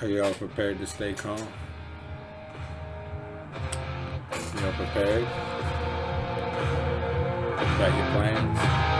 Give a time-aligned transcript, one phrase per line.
[0.00, 1.36] Are y'all prepared to stay calm?
[4.60, 5.24] Y'all prepared?
[7.78, 8.97] Got your plans?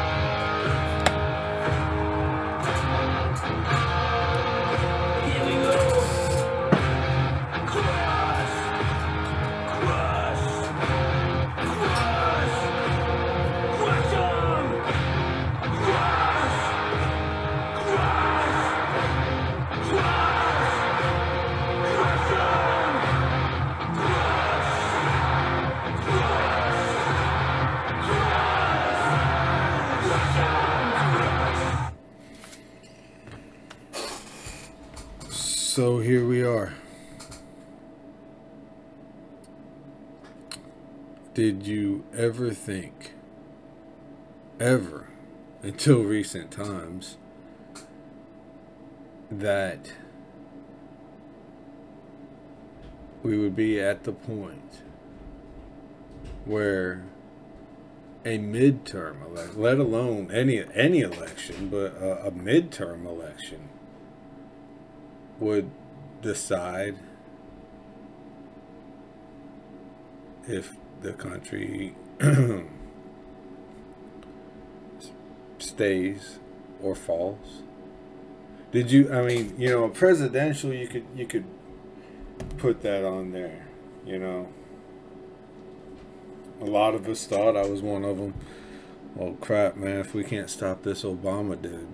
[35.88, 36.74] So here we are.
[41.32, 43.14] Did you ever think,
[44.60, 45.06] ever,
[45.62, 47.16] until recent times,
[49.30, 49.94] that
[53.22, 54.82] we would be at the point
[56.44, 57.02] where
[58.26, 63.70] a midterm election, let alone any any election, but a, a midterm election,
[65.40, 65.70] would
[66.22, 66.96] decide
[70.46, 71.94] if the country
[75.58, 76.38] stays
[76.82, 77.62] or falls.
[78.72, 79.12] Did you?
[79.12, 80.72] I mean, you know, presidential.
[80.72, 81.44] You could you could
[82.58, 83.66] put that on there.
[84.06, 84.48] You know,
[86.60, 88.34] a lot of us thought I was one of them.
[89.14, 90.00] Well, crap, man!
[90.00, 91.88] If we can't stop this Obama dude,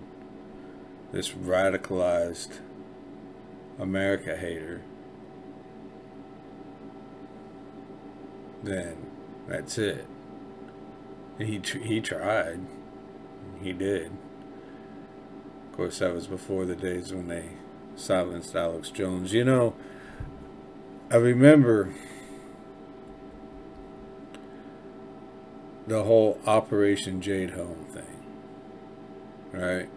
[1.11, 2.59] this radicalized
[3.79, 4.81] America hater,
[8.63, 8.95] then
[9.47, 10.05] that's it.
[11.37, 12.61] He he tried,
[13.61, 14.11] he did.
[15.69, 17.49] Of course, that was before the days when they
[17.95, 19.33] silenced Alex Jones.
[19.33, 19.75] You know,
[21.11, 21.93] I remember
[25.85, 28.23] the whole Operation Jade Helm thing,
[29.51, 29.89] right?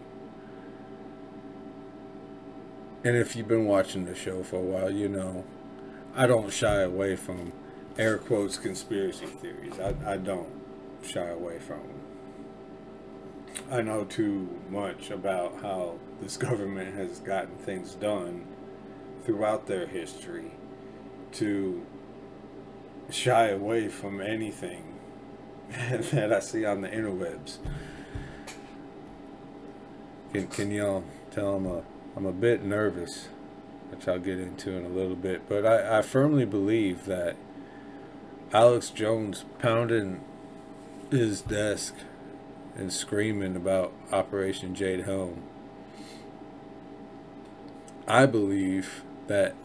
[3.03, 5.45] And if you've been watching the show for a while, you know
[6.15, 7.53] I don't shy away from
[7.97, 9.79] air quotes conspiracy theories.
[9.79, 10.49] I, I don't
[11.01, 11.99] shy away from them.
[13.71, 18.45] I know too much about how this government has gotten things done
[19.23, 20.51] throughout their history
[21.33, 21.85] to
[23.09, 24.99] shy away from anything
[25.69, 27.57] that I see on the interwebs.
[30.33, 31.83] Can, can y'all tell I'm a
[32.15, 33.29] I'm a bit nervous,
[33.89, 37.35] which I'll get into in a little bit, but I, I firmly believe that
[38.51, 40.21] Alex Jones pounding
[41.11, 41.95] his desk
[42.75, 45.43] and screaming about Operation Jade Helm.
[48.07, 49.55] I believe that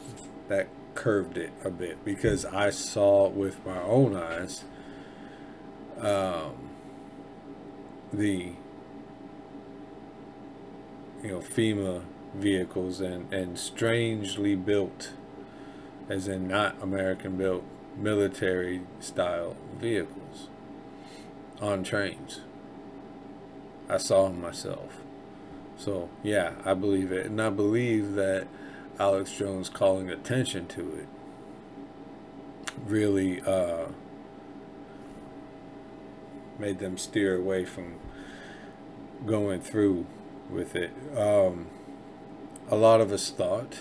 [0.49, 4.65] that curved it a bit because I saw with my own eyes
[5.99, 6.71] um,
[8.13, 8.53] the
[11.23, 12.03] you know FEMA
[12.35, 15.13] vehicles and and strangely built
[16.09, 17.65] as in not American built
[17.97, 20.49] military style vehicles
[21.61, 22.41] on trains.
[23.89, 25.01] I saw them myself.
[25.77, 27.27] So, yeah, I believe it.
[27.27, 28.47] And I believe that
[28.99, 31.09] Alex Jones calling attention to it
[32.87, 33.87] really uh,
[36.59, 37.95] made them steer away from
[39.27, 40.07] going through
[40.51, 40.93] with it.
[41.17, 41.67] Um,
[42.71, 43.81] a lot of us thought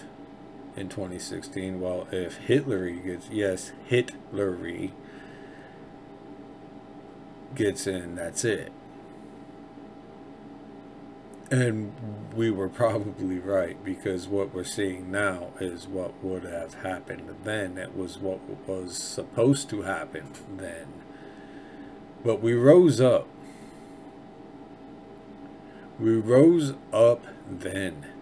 [0.75, 4.91] in 2016, well, if Hitlery gets, yes, Hitlery
[7.55, 8.71] gets in, that's it.
[11.51, 11.93] And
[12.35, 17.77] we were probably right because what we're seeing now is what would have happened then.
[17.77, 20.87] It was what was supposed to happen then.
[22.25, 23.27] But we rose up.
[25.99, 28.12] We rose up then.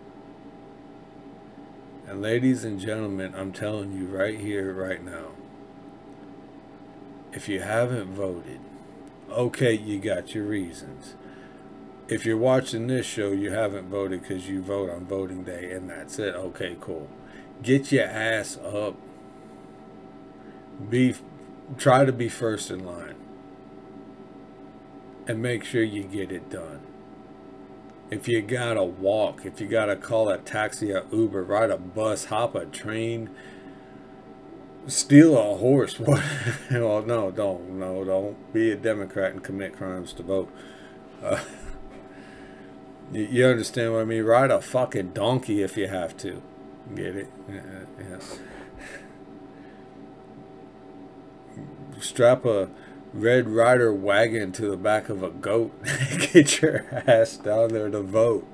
[2.11, 5.27] And ladies and gentlemen, I'm telling you right here, right now,
[7.31, 8.59] if you haven't voted,
[9.29, 11.15] okay, you got your reasons.
[12.09, 15.89] If you're watching this show, you haven't voted because you vote on voting day and
[15.89, 16.35] that's it.
[16.35, 17.07] Okay, cool.
[17.63, 18.97] Get your ass up.
[20.89, 21.15] Be
[21.77, 23.15] try to be first in line.
[25.29, 26.81] And make sure you get it done.
[28.11, 32.25] If you gotta walk, if you gotta call a taxi or Uber, ride a bus,
[32.25, 33.29] hop a train,
[34.85, 35.97] steal a horse.
[35.99, 36.21] What?
[36.69, 40.51] well, no, don't, no, don't be a Democrat and commit crimes to vote.
[41.23, 41.39] Uh,
[43.13, 44.23] you, you understand what I mean?
[44.23, 46.41] Ride a fucking donkey if you have to.
[46.93, 47.31] Get it?
[47.49, 48.19] Yeah.
[52.01, 52.69] Strap a
[53.13, 55.73] Red Rider wagon to the back of a goat.
[56.33, 58.47] Get your ass down there to vote.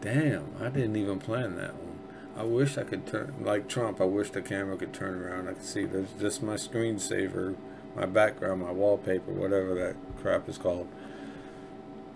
[0.00, 1.98] Damn, I didn't even plan that one.
[2.36, 5.48] I wish I could turn, like Trump, I wish the camera could turn around.
[5.48, 7.56] I could see there's just my screensaver,
[7.96, 10.86] my background, my wallpaper, whatever that crap is called.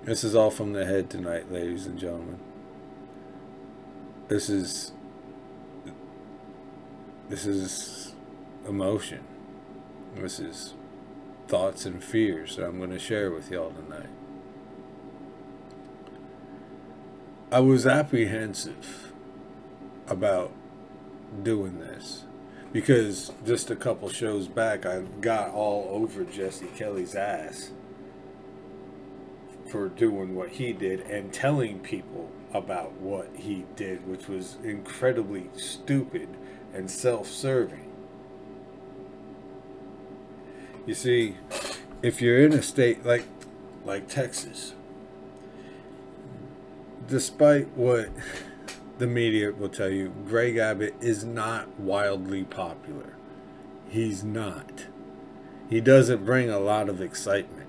[0.04, 2.38] This is all from the head tonight, ladies and gentlemen.
[4.28, 4.92] This is
[7.28, 8.14] this is
[8.68, 9.24] emotion.
[10.16, 10.74] This is
[11.52, 14.08] thoughts and fears that I'm going to share with y'all tonight.
[17.50, 19.12] I was apprehensive
[20.08, 20.50] about
[21.42, 22.24] doing this
[22.72, 27.72] because just a couple shows back I got all over Jesse Kelly's ass
[29.70, 35.50] for doing what he did and telling people about what he did, which was incredibly
[35.54, 36.30] stupid
[36.72, 37.91] and self serving.
[40.84, 41.36] You see,
[42.02, 43.24] if you're in a state like
[43.84, 44.74] like Texas,
[47.06, 48.10] despite what
[48.98, 53.14] the media will tell you, Greg Abbott is not wildly popular.
[53.88, 54.86] He's not.
[55.68, 57.68] He doesn't bring a lot of excitement.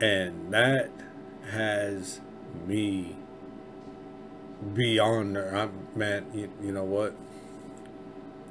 [0.00, 0.90] And that
[1.50, 2.20] has
[2.66, 3.16] me
[4.72, 5.54] beyond there.
[5.54, 7.14] I'm man, you, you know what?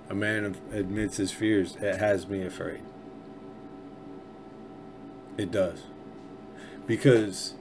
[0.10, 1.76] A man admits his fears.
[1.82, 2.82] It has me afraid.
[5.38, 5.84] It does.
[6.86, 7.54] Because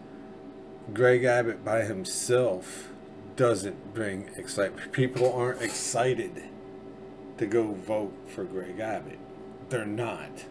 [0.92, 2.88] Greg Abbott by himself
[3.36, 4.92] doesn't bring excitement.
[4.92, 6.42] People aren't excited
[7.38, 9.18] to go vote for Greg Abbott.
[9.68, 10.44] They're not.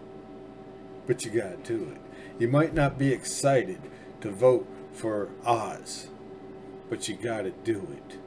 [1.05, 2.01] But you gotta do it.
[2.39, 3.81] You might not be excited
[4.21, 6.07] to vote for Oz,
[6.89, 8.17] but you gotta do it.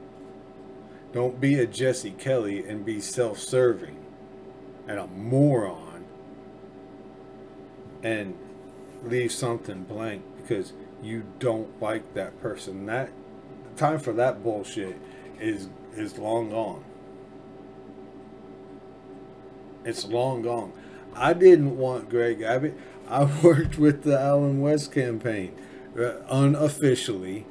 [1.15, 3.95] Don't be a Jesse Kelly and be self serving
[4.85, 6.03] and a moron
[8.03, 8.37] and
[9.01, 12.85] leave something blank because you don't like that person.
[12.87, 13.11] That
[13.77, 14.97] time for that bullshit
[15.39, 16.83] is is long gone.
[19.85, 20.73] It's long gone.
[21.13, 22.77] I didn't want Greg Abbott.
[23.07, 25.55] I worked with the Allen West campaign
[25.97, 27.45] uh, unofficially.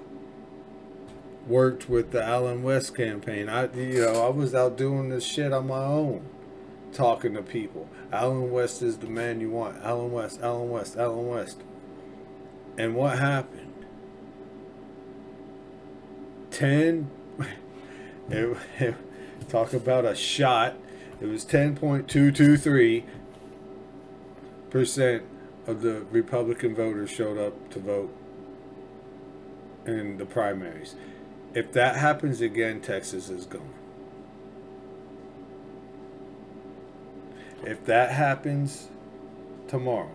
[1.46, 3.48] Worked with the Allen West campaign.
[3.48, 6.24] I you know I was out doing this shit on my own,
[6.92, 7.88] talking to people.
[8.10, 9.76] Allen West is the man you want.
[9.82, 10.40] Allen West.
[10.42, 10.96] Allen West.
[10.96, 11.60] Allen West.
[12.78, 13.74] And what happened?
[16.54, 17.10] 10
[18.30, 18.94] it, it,
[19.48, 20.76] talk about a shot
[21.20, 23.02] it was 10.223
[24.70, 25.24] percent
[25.66, 28.16] of the republican voters showed up to vote
[29.84, 30.94] in the primaries
[31.54, 33.74] if that happens again texas is gone
[37.62, 38.88] if that happens
[39.68, 40.10] tomorrow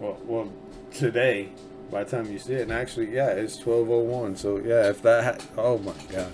[0.00, 0.52] well, well
[0.92, 1.50] today
[1.94, 2.62] by the time you see it.
[2.62, 4.36] And actually, yeah, it's 1201.
[4.36, 6.32] So, yeah, if that, ha- oh my God.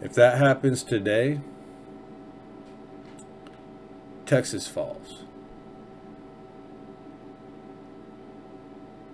[0.00, 1.40] If that happens today,
[4.24, 5.24] Texas falls.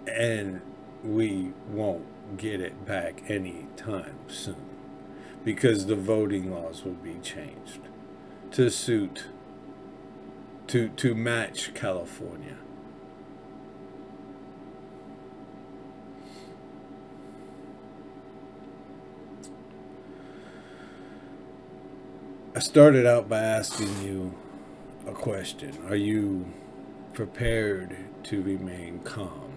[0.07, 0.61] And
[1.05, 4.57] we won't get it back anytime soon
[5.45, 7.81] because the voting laws will be changed
[8.53, 9.27] to suit
[10.67, 12.57] to to match California.
[22.57, 24.33] I started out by asking you
[25.07, 25.77] a question.
[25.89, 26.47] Are you
[27.13, 29.54] prepared to remain calm?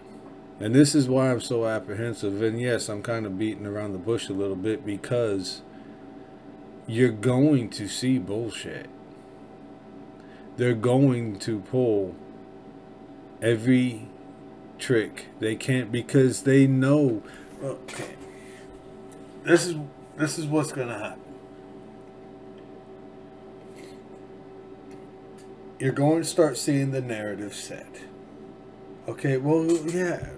[0.59, 2.41] And this is why I'm so apprehensive.
[2.41, 5.61] And yes, I'm kind of beating around the bush a little bit because
[6.87, 8.87] you're going to see bullshit.
[10.55, 12.15] They're going to pull
[13.41, 14.07] every
[14.79, 17.21] trick they can't because they know
[17.63, 18.15] okay.
[19.43, 19.75] This is
[20.17, 21.27] this is what's to happen.
[25.79, 28.01] you're going to start seeing the narrative set.
[29.07, 30.29] Okay, well, yeah,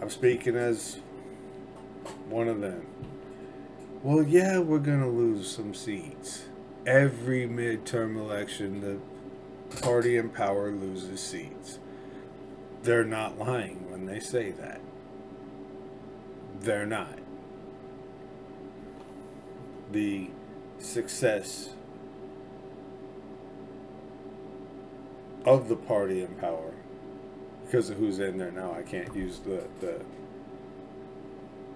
[0.00, 0.98] I'm speaking as
[2.28, 2.86] one of them.
[4.02, 6.44] Well, yeah, we're going to lose some seats.
[6.86, 11.78] Every midterm election, the party in power loses seats.
[12.82, 14.80] They're not lying when they say that.
[16.60, 17.18] They're not.
[19.90, 20.30] The
[20.78, 21.70] success
[25.44, 26.74] of the party in power
[27.66, 28.72] because of who's in there now.
[28.72, 30.00] I can't use the the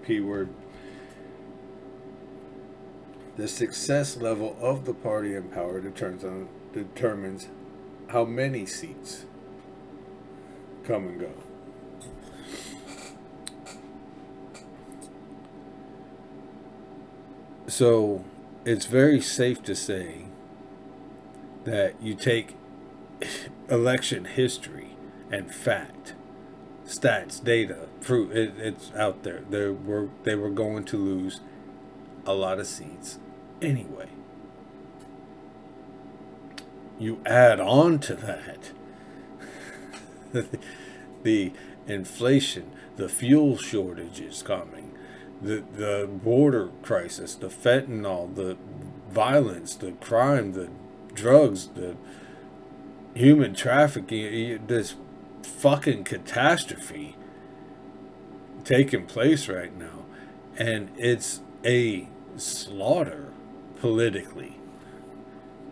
[0.03, 0.49] p word
[3.37, 7.47] the success level of the party in power determines on determines
[8.09, 9.25] how many seats
[10.83, 11.31] come and go.
[17.67, 18.25] So
[18.65, 20.25] it's very safe to say
[21.63, 22.55] that you take
[23.69, 24.90] election history
[25.31, 26.13] and fact,
[26.85, 28.31] stats, data, proof.
[28.31, 29.43] It, it's out there.
[29.49, 31.39] They were they were going to lose
[32.25, 33.17] a lot of seats
[33.61, 34.09] anyway.
[36.99, 38.71] You add on to that
[41.23, 41.51] the
[41.87, 44.91] inflation, the fuel shortages coming,
[45.41, 48.57] the the border crisis, the fentanyl, the
[49.09, 50.69] violence, the crime, the
[51.13, 51.95] drugs, the
[53.13, 54.95] human trafficking, this
[55.45, 57.15] fucking catastrophe
[58.63, 60.05] taking place right now.
[60.57, 62.07] And it's a
[62.37, 63.31] slaughter
[63.79, 64.59] politically.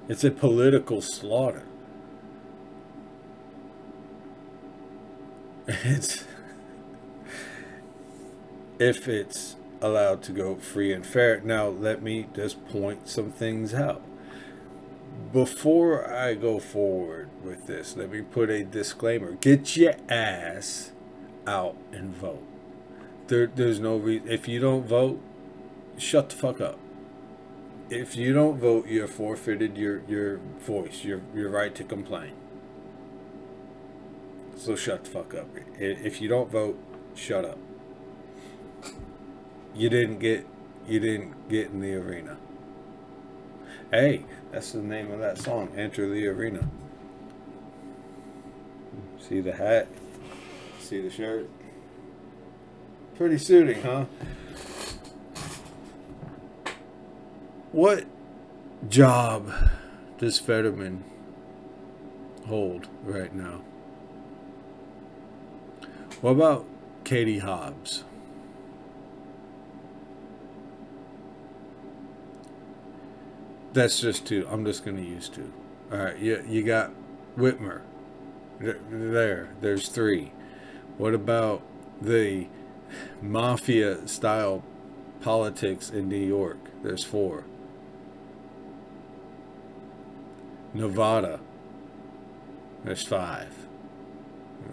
[0.07, 1.63] It's a political slaughter.
[5.83, 6.25] It's
[8.79, 11.41] if it's allowed to go free and fair.
[11.41, 14.01] Now, let me just point some things out.
[15.33, 19.33] Before I go forward with this, let me put a disclaimer.
[19.33, 20.91] Get your ass
[21.45, 22.43] out and vote.
[23.27, 24.27] There, there's no reason.
[24.27, 25.21] If you don't vote,
[25.97, 26.79] shut the fuck up.
[27.89, 32.33] If you don't vote, you're forfeited your, your voice, your, your right to complain.
[34.57, 35.47] So shut the fuck up.
[35.77, 36.77] If you don't vote,
[37.15, 37.57] shut up.
[39.75, 40.45] You didn't get
[40.87, 42.37] you didn't get in the arena.
[43.91, 46.69] Hey, that's the name of that song, Enter the Arena.
[49.19, 49.87] See the hat?
[50.79, 51.49] See the shirt?
[53.15, 54.05] Pretty suiting, huh?
[57.71, 58.05] What
[58.87, 59.51] job
[60.19, 61.03] does Fetterman
[62.45, 63.61] hold right now?
[66.21, 66.67] What about
[67.05, 68.03] Katie Hobbs?
[73.79, 74.45] That's just two.
[74.51, 75.53] I'm just going to use two.
[75.89, 76.91] All right, you, you got
[77.37, 77.79] Whitmer.
[78.59, 80.33] There, there's three.
[80.97, 81.61] What about
[82.01, 82.47] the
[83.21, 84.65] mafia style
[85.21, 86.57] politics in New York?
[86.83, 87.45] There's four.
[90.73, 91.39] Nevada.
[92.83, 93.55] There's five.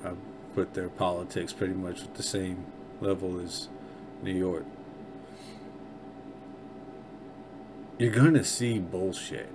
[0.04, 0.14] I
[0.56, 2.66] put their politics pretty much at the same
[3.00, 3.68] level as
[4.24, 4.64] New York.
[7.98, 9.48] You're gonna see bullshit.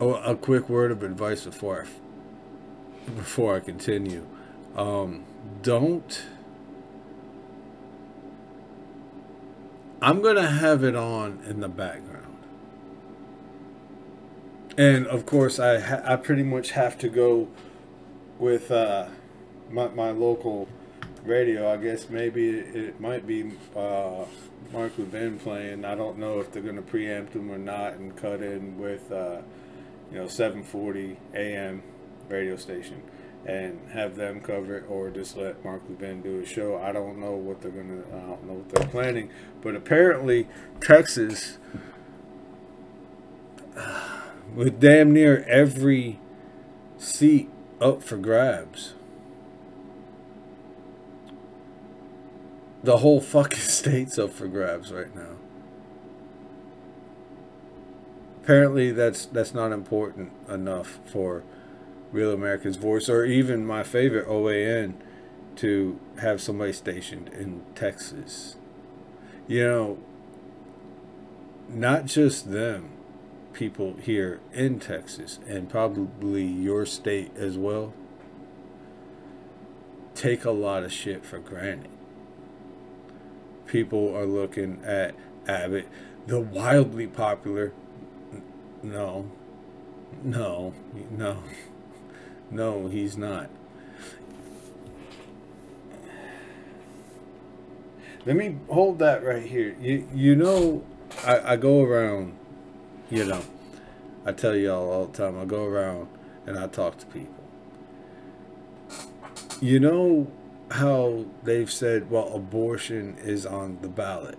[0.00, 4.26] Oh, a quick word of advice before I before I continue.
[4.74, 5.24] Um,
[5.60, 6.22] don't.
[10.00, 12.38] I'm gonna have it on in the background,
[14.78, 17.48] and of course, I I pretty much have to go
[18.38, 19.08] with uh,
[19.70, 20.68] my my local
[21.24, 24.24] radio, I guess maybe it, might be uh,
[24.72, 25.84] Mark Levin playing.
[25.84, 29.10] I don't know if they're going to preempt him or not and cut in with,
[29.12, 29.42] uh,
[30.10, 31.82] you know, 740 AM
[32.28, 33.02] radio station
[33.44, 36.78] and have them cover it or just let Mark Levin do a show.
[36.78, 39.30] I don't know what they're going to, I don't know what they're planning.
[39.60, 40.48] But apparently,
[40.80, 41.58] Texas,
[44.54, 46.20] with damn near every
[46.98, 47.50] seat
[47.80, 48.94] up for grabs
[52.82, 55.36] The whole fucking state's up for grabs right now.
[58.42, 61.44] Apparently, that's that's not important enough for
[62.10, 64.94] Real America's Voice or even my favorite OAN
[65.56, 68.56] to have somebody stationed in Texas.
[69.46, 69.98] You know,
[71.68, 72.90] not just them,
[73.52, 77.94] people here in Texas and probably your state as well,
[80.16, 81.90] take a lot of shit for granted
[83.72, 85.14] people are looking at
[85.48, 85.88] Abbott,
[86.26, 87.72] the wildly popular.
[88.82, 89.30] No,
[90.22, 90.74] no,
[91.10, 91.42] no,
[92.50, 93.48] no, he's not.
[98.26, 99.74] Let me hold that right here.
[99.80, 100.84] You you know,
[101.24, 102.36] I, I go around,
[103.10, 103.40] you know,
[104.26, 105.38] I tell y'all all the time.
[105.40, 106.08] I go around
[106.46, 107.42] and I talk to people.
[109.62, 110.30] You know
[110.72, 114.38] how they've said, well, abortion is on the ballot.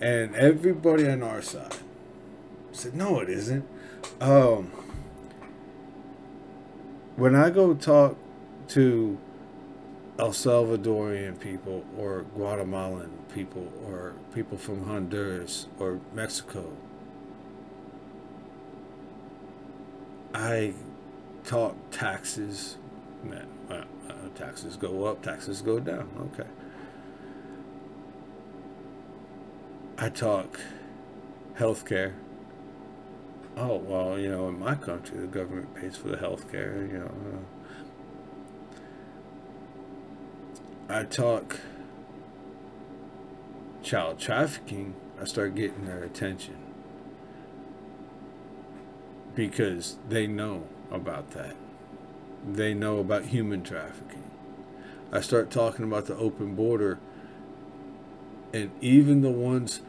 [0.00, 1.76] And everybody on our side
[2.72, 3.66] said, no, it isn't.
[4.20, 4.70] Um,
[7.16, 8.16] when I go talk
[8.68, 9.18] to
[10.18, 16.72] El Salvadorian people or Guatemalan people or people from Honduras or Mexico.
[20.34, 20.74] I
[21.44, 22.76] talk taxes.
[23.24, 23.84] Well, uh,
[24.34, 26.08] taxes go up, taxes go down.
[26.32, 26.48] Okay.
[29.96, 30.60] I talk
[31.58, 32.14] healthcare.
[33.56, 36.90] Oh well, you know, in my country, the government pays for the healthcare.
[36.90, 37.10] You know,
[40.88, 41.58] uh, I talk
[43.82, 44.94] child trafficking.
[45.20, 46.56] I start getting their attention
[49.34, 51.56] because they know about that.
[52.54, 54.22] They know about human trafficking.
[55.12, 56.98] I start talking about the open border,
[58.54, 59.82] and even the ones,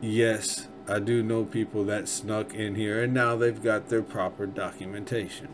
[0.00, 4.46] yes, I do know people that snuck in here, and now they've got their proper
[4.46, 5.48] documentation.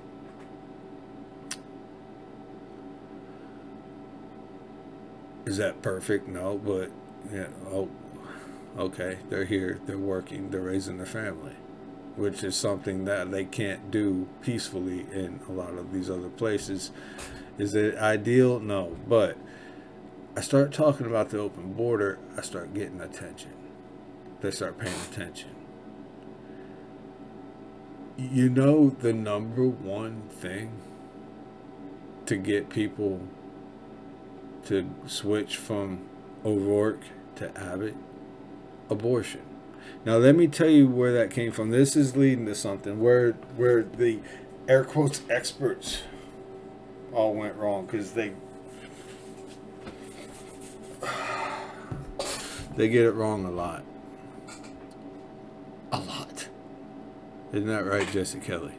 [5.46, 6.28] Is that perfect?
[6.28, 6.90] No, but
[7.32, 7.88] yeah, oh,
[8.78, 11.56] okay, they're here, they're working, they're raising their family
[12.20, 16.90] which is something that they can't do peacefully in a lot of these other places.
[17.56, 18.60] Is it ideal?
[18.60, 18.98] No.
[19.08, 19.38] But
[20.36, 23.52] I start talking about the open border, I start getting attention.
[24.42, 25.48] They start paying attention.
[28.18, 30.72] You know, the number one thing
[32.26, 33.22] to get people
[34.66, 36.02] to switch from
[36.44, 37.00] O'Rourke
[37.36, 37.96] to Abbott?
[38.90, 39.49] Abortion.
[40.04, 41.70] Now let me tell you where that came from.
[41.70, 44.20] This is leading to something where where the
[44.68, 46.02] air quotes experts
[47.12, 48.32] all went wrong because they
[52.76, 53.84] they get it wrong a lot.
[55.92, 56.48] A lot.
[57.52, 58.74] Isn't that right, Jesse Kelly?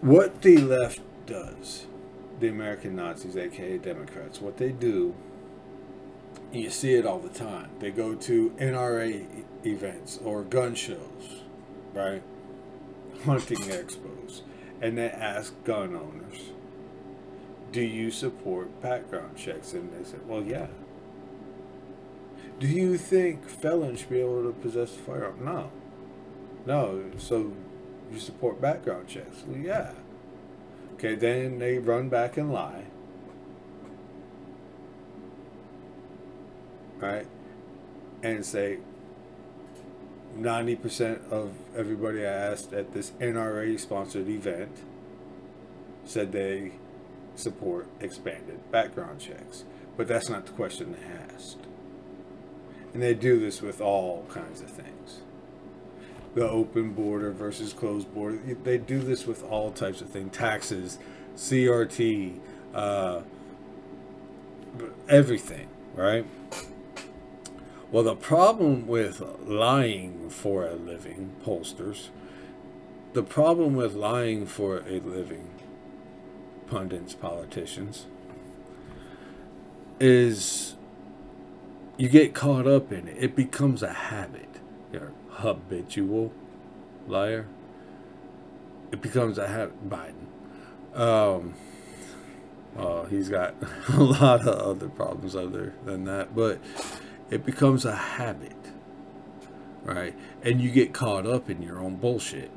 [0.00, 1.86] What the left does,
[2.40, 5.14] the American Nazis, aka Democrats, what they do
[6.52, 7.70] you see it all the time.
[7.78, 9.26] They go to NRA
[9.64, 11.42] events or gun shows,
[11.94, 12.22] right?
[13.24, 14.42] Hunting expos,
[14.80, 16.50] and they ask gun owners,
[17.70, 20.68] "Do you support background checks?" And they say, "Well, yeah."
[22.58, 25.44] Do you think felons should be able to possess a firearm?
[25.44, 25.70] No.
[26.66, 27.02] No.
[27.18, 27.52] So
[28.12, 29.42] you support background checks?
[29.46, 29.92] Well, yeah.
[30.94, 32.84] Okay, then they run back and lie
[37.02, 37.26] right?
[38.22, 38.78] And say
[40.38, 44.78] 90% of everybody I asked at this NRA sponsored event
[46.04, 46.72] said they
[47.34, 49.64] support expanded background checks.
[49.96, 51.58] But that's not the question they asked.
[52.94, 55.20] And they do this with all kinds of things.
[56.34, 58.38] The open border versus closed border.
[58.64, 60.34] They do this with all types of things.
[60.34, 60.98] Taxes,
[61.36, 62.38] CRT,
[62.74, 63.20] uh,
[65.08, 66.24] everything, right?
[67.92, 72.08] Well, the problem with lying for a living, pollsters,
[73.12, 75.50] the problem with lying for a living,
[76.66, 78.06] pundits, politicians,
[80.00, 80.74] is
[81.98, 83.16] you get caught up in it.
[83.18, 84.48] It becomes a habit.
[84.90, 86.32] You're habitual
[87.06, 87.46] liar.
[88.90, 89.90] It becomes a habit.
[89.90, 90.98] Biden.
[90.98, 91.54] Um,
[93.12, 93.54] he's got
[93.92, 96.58] a lot of other problems other than that, but
[97.32, 98.52] it becomes a habit,
[99.84, 100.14] right?
[100.42, 102.50] And you get caught up in your own bullshit.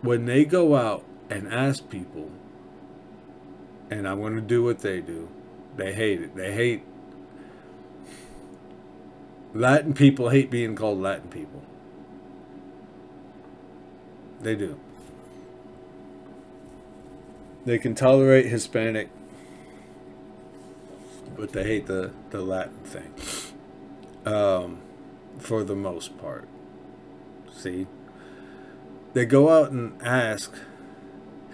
[0.00, 2.30] When they go out and ask people,
[3.90, 5.28] and I'm going to do what they do,
[5.76, 6.36] they hate it.
[6.36, 6.84] They hate.
[9.52, 11.62] Latin people hate being called Latin people.
[14.40, 14.78] They do.
[17.64, 19.08] They can tolerate Hispanic
[21.36, 23.12] but they hate the, the Latin thing.
[24.24, 24.78] Um,
[25.38, 26.48] for the most part.
[27.52, 27.86] See?
[29.12, 30.52] They go out and ask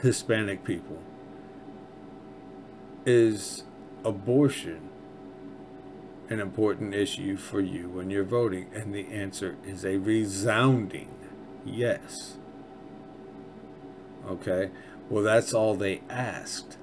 [0.00, 0.98] Hispanic people
[3.04, 3.64] Is
[4.04, 4.88] abortion
[6.28, 8.68] an important issue for you when you're voting?
[8.74, 11.14] And the answer is a resounding
[11.64, 12.36] yes.
[14.26, 14.70] Okay?
[15.08, 16.76] Well, that's all they asked.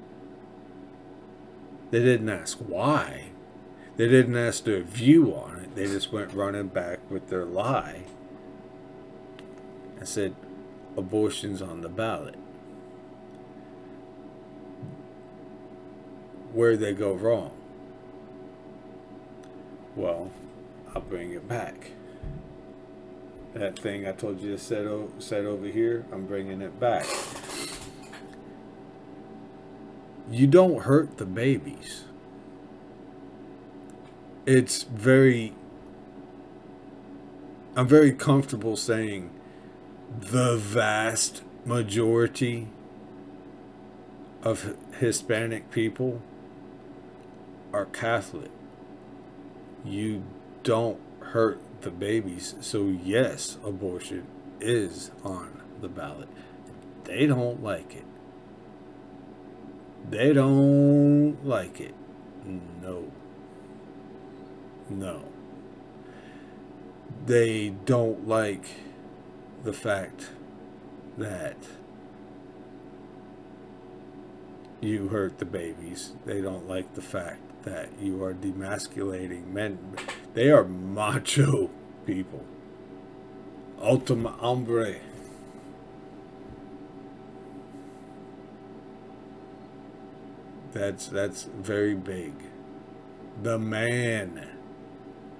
[1.91, 3.29] They didn't ask why.
[3.97, 5.75] They didn't ask their view on it.
[5.75, 8.03] They just went running back with their lie
[9.97, 10.35] and said
[10.95, 12.35] abortion's on the ballot.
[16.53, 17.51] Where'd they go wrong?
[19.95, 20.31] Well,
[20.95, 21.91] I'll bring it back.
[23.53, 27.05] that thing I told you to set, o- set over here, I'm bringing it back.
[30.31, 32.05] You don't hurt the babies.
[34.45, 35.53] It's very.
[37.75, 39.31] I'm very comfortable saying
[40.19, 42.67] the vast majority
[44.43, 46.21] of Hispanic people
[47.73, 48.51] are Catholic.
[49.85, 50.23] You
[50.63, 52.55] don't hurt the babies.
[52.59, 54.25] So, yes, abortion
[54.59, 56.27] is on the ballot.
[57.05, 58.05] They don't like it.
[60.07, 61.95] They don't like it.
[62.81, 63.11] No.
[64.89, 65.23] No.
[67.25, 68.65] They don't like
[69.63, 70.29] the fact
[71.17, 71.57] that
[74.81, 76.13] you hurt the babies.
[76.25, 79.95] They don't like the fact that you are demasculating men.
[80.33, 81.69] They are macho
[82.05, 82.45] people.
[83.81, 84.95] Ultima hombre.
[90.71, 92.33] That's that's very big.
[93.41, 94.47] The man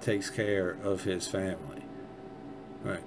[0.00, 1.82] takes care of his family.
[2.82, 3.02] Right.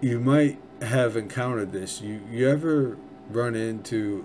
[0.00, 2.00] You might have encountered this.
[2.00, 2.96] You you ever
[3.30, 4.24] run into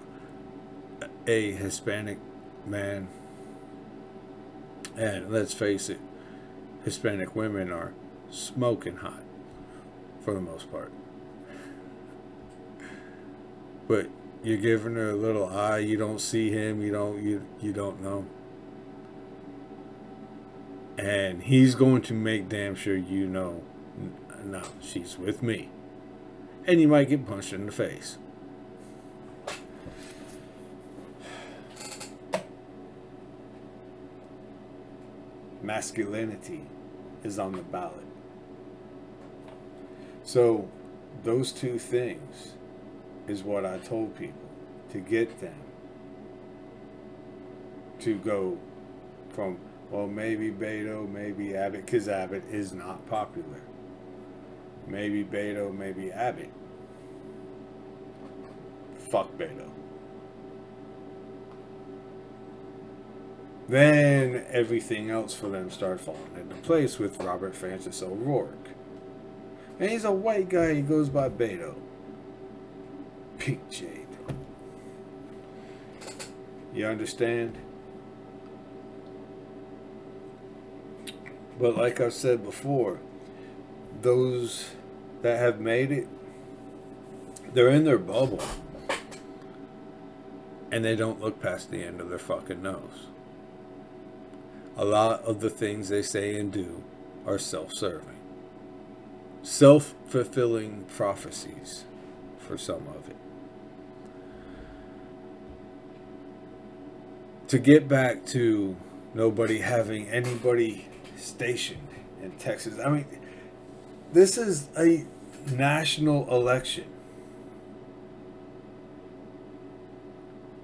[1.25, 2.19] a Hispanic
[2.65, 3.07] man?
[4.95, 5.99] And let's face it,
[6.83, 7.93] Hispanic women are
[8.29, 9.23] smoking hot
[10.21, 10.91] for the most part.
[13.87, 14.07] But
[14.43, 18.01] you're giving her a little eye, you don't see him, you don't you you don't
[18.01, 18.25] know.
[20.97, 23.63] And he's going to make damn sure you know
[23.97, 24.13] "N-
[24.45, 25.69] no, she's with me.
[26.65, 28.17] And you might get punched in the face.
[35.61, 36.63] Masculinity
[37.23, 38.05] is on the ballot.
[40.23, 40.69] So,
[41.23, 42.53] those two things
[43.27, 44.49] is what I told people
[44.91, 45.55] to get them
[47.99, 48.57] to go
[49.29, 49.57] from,
[49.89, 53.61] well, maybe Beto, maybe Abbott, because Abbott is not popular.
[54.87, 56.51] Maybe Beto, maybe Abbott.
[59.09, 59.69] Fuck Beto.
[63.69, 68.69] Then everything else for them start falling into place with Robert Francis O'Rourke.
[69.79, 71.75] And he's a white guy, he goes by Beto.
[73.43, 74.07] Pink Jade.
[76.73, 77.57] You understand?
[81.59, 83.01] But like I've said before,
[84.01, 84.69] those
[85.23, 86.07] that have made it,
[87.53, 88.41] they're in their bubble.
[90.71, 93.07] And they don't look past the end of their fucking nose.
[94.77, 96.81] A lot of the things they say and do
[97.27, 98.21] are self serving,
[99.41, 101.83] self fulfilling prophecies
[102.39, 103.17] for some of it.
[107.53, 108.75] To get back to
[109.13, 110.87] nobody having anybody
[111.17, 111.87] stationed
[112.19, 113.05] in Texas, I mean,
[114.11, 115.05] this is a
[115.51, 116.85] national election.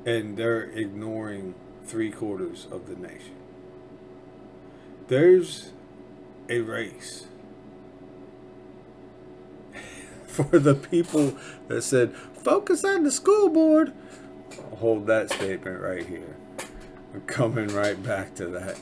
[0.03, 1.53] And they're ignoring
[1.85, 3.35] three quarters of the nation.
[5.09, 5.71] There's
[6.49, 7.27] a race
[10.25, 13.93] for the people that said, focus on the school board.
[14.77, 16.35] Hold that statement right here.
[17.27, 18.79] Coming right back to that.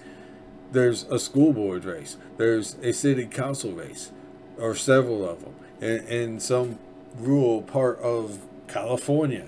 [0.72, 4.12] There's a school board race, there's a city council race,
[4.58, 6.78] or several of them, in, in some
[7.18, 9.48] rural part of California.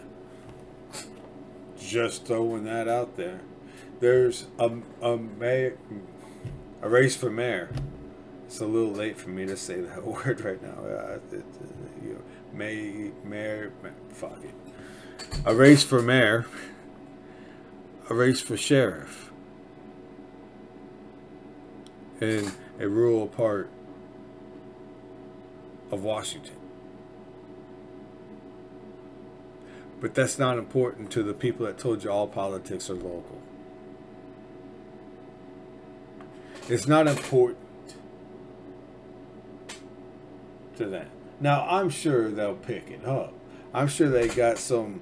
[1.80, 3.42] Just throwing that out there.
[4.00, 5.78] There's a, a mayor,
[6.82, 7.70] a race for mayor.
[8.46, 10.84] It's a little late for me to say that word right now.
[10.84, 11.44] Uh, it,
[12.04, 12.22] you know,
[12.54, 14.54] may, mayor, ma- fuck it.
[15.46, 16.46] A race for mayor.
[18.10, 19.32] A race for sheriff.
[22.20, 23.70] In a rural part
[25.92, 26.56] of Washington.
[30.02, 33.42] But that's not important to the people that told you all politics are local.
[36.70, 37.58] It's not important
[40.78, 41.10] to them.
[41.40, 43.34] Now, I'm sure they'll pick it up.
[43.74, 45.02] I'm sure they got some,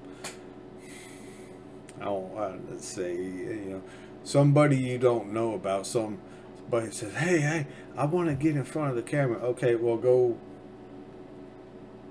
[1.99, 3.83] I don't want to say, you know,
[4.23, 5.87] somebody you don't know about.
[5.87, 6.19] Some
[6.59, 9.39] somebody says, hey, hey, I want to get in front of the camera.
[9.39, 10.37] Okay, well, go,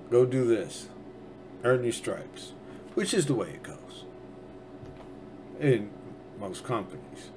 [0.09, 0.87] go do this.
[1.63, 2.53] Earn your stripes,
[2.95, 4.05] which is the way it goes
[5.59, 5.89] in
[6.39, 7.31] most companies.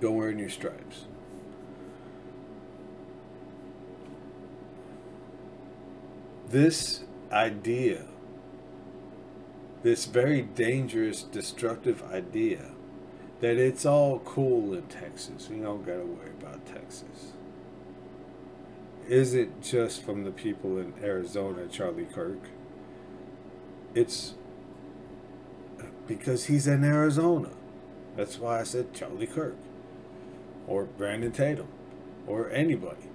[0.00, 1.06] Go earn your stripes.
[6.52, 7.00] this
[7.32, 8.04] idea,
[9.82, 12.70] this very dangerous, destructive idea,
[13.40, 15.48] that it's all cool in Texas.
[15.50, 17.32] We don't got to worry about Texas.
[19.08, 22.38] Isn't just from the people in Arizona, Charlie Kirk.
[23.94, 24.34] It's
[26.06, 27.50] because he's in Arizona.
[28.16, 29.56] That's why I said Charlie Kirk
[30.68, 31.68] or Brandon Tatum
[32.26, 33.10] or anybody.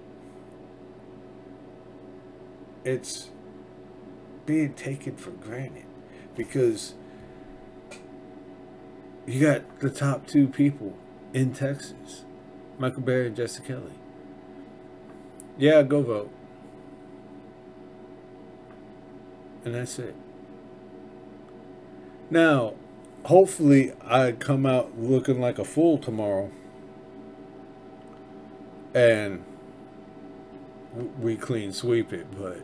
[2.84, 3.30] It's
[4.46, 5.87] being taken for granted
[6.38, 6.94] because
[9.26, 10.96] you got the top two people
[11.34, 12.24] in Texas
[12.80, 13.94] Michael Berry and Jesse Kelly.
[15.58, 16.32] Yeah, go vote.
[19.66, 20.16] And that's it.
[22.30, 22.76] Now,
[23.26, 26.52] hopefully, I come out looking like a fool tomorrow.
[28.94, 29.44] And
[31.20, 32.64] we clean sweep it, but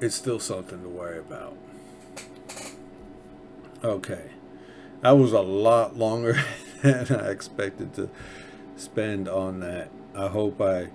[0.00, 1.56] it's still something to worry about.
[3.84, 4.30] Okay.
[5.02, 6.42] That was a lot longer
[6.82, 8.08] than I expected to
[8.76, 9.90] spend on that.
[10.14, 10.88] I hope I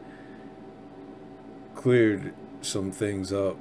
[1.76, 3.58] cleared some things up.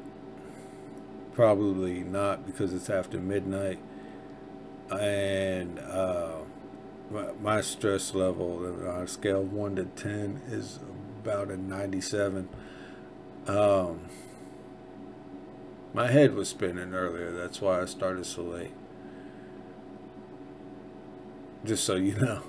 [1.35, 3.81] Probably not because it's after midnight.
[4.91, 6.37] And uh,
[7.11, 10.79] my, my stress level on a scale of 1 to 10 is
[11.23, 12.49] about a 97.
[13.47, 14.09] Um,
[15.93, 17.31] my head was spinning earlier.
[17.31, 18.73] That's why I started so late.
[21.65, 22.43] Just so you know,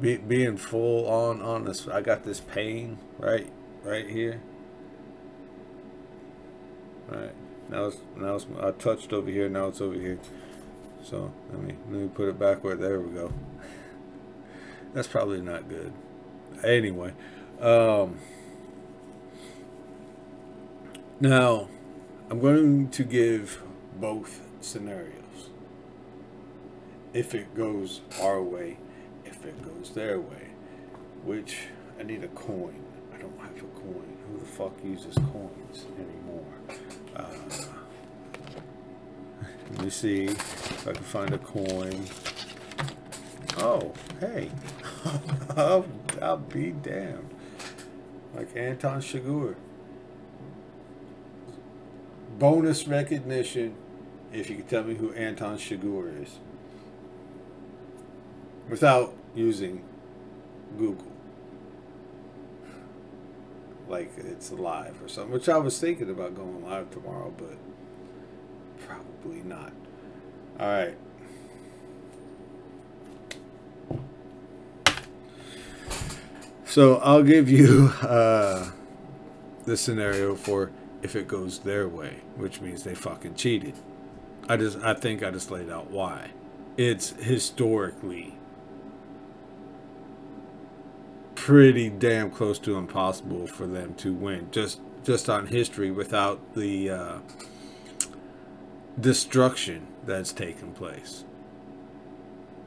[0.00, 3.50] Be, being full on on this, I got this pain right,
[3.82, 4.40] right here.
[7.10, 7.34] All right,
[7.68, 9.48] now it's now it's I touched over here.
[9.48, 10.18] Now it's over here.
[11.02, 13.32] So let me let me put it back where there we go.
[14.94, 15.92] That's probably not good.
[16.62, 17.12] Anyway,
[17.60, 18.18] um,
[21.20, 21.68] now
[22.30, 23.62] I'm going to give
[23.98, 25.21] both scenarios.
[27.12, 28.78] If it goes our way,
[29.24, 30.48] if it goes their way,
[31.24, 31.58] which
[32.00, 32.82] I need a coin.
[33.14, 34.16] I don't have a coin.
[34.28, 36.46] Who the fuck uses coins anymore?
[37.14, 37.26] Uh,
[39.72, 42.06] let me see if I can find a coin.
[43.58, 44.50] Oh, hey.
[45.56, 45.84] I'll,
[46.22, 47.28] I'll be damned.
[48.34, 49.56] Like Anton Chigurh.
[52.38, 53.74] Bonus recognition
[54.32, 56.38] if you can tell me who Anton Chigurh is.
[58.72, 59.84] Without using
[60.78, 61.12] Google.
[63.86, 65.30] Like it's live or something.
[65.30, 67.58] Which I was thinking about going live tomorrow, but
[68.86, 69.74] probably not.
[70.58, 70.96] Alright.
[76.64, 78.70] So I'll give you uh,
[79.66, 80.70] the scenario for
[81.02, 83.74] if it goes their way, which means they fucking cheated.
[84.48, 86.30] I just I think I just laid out why.
[86.78, 88.38] It's historically
[91.42, 96.88] pretty damn close to impossible for them to win just just on history without the
[96.88, 97.18] uh,
[99.00, 101.24] destruction that's taken place.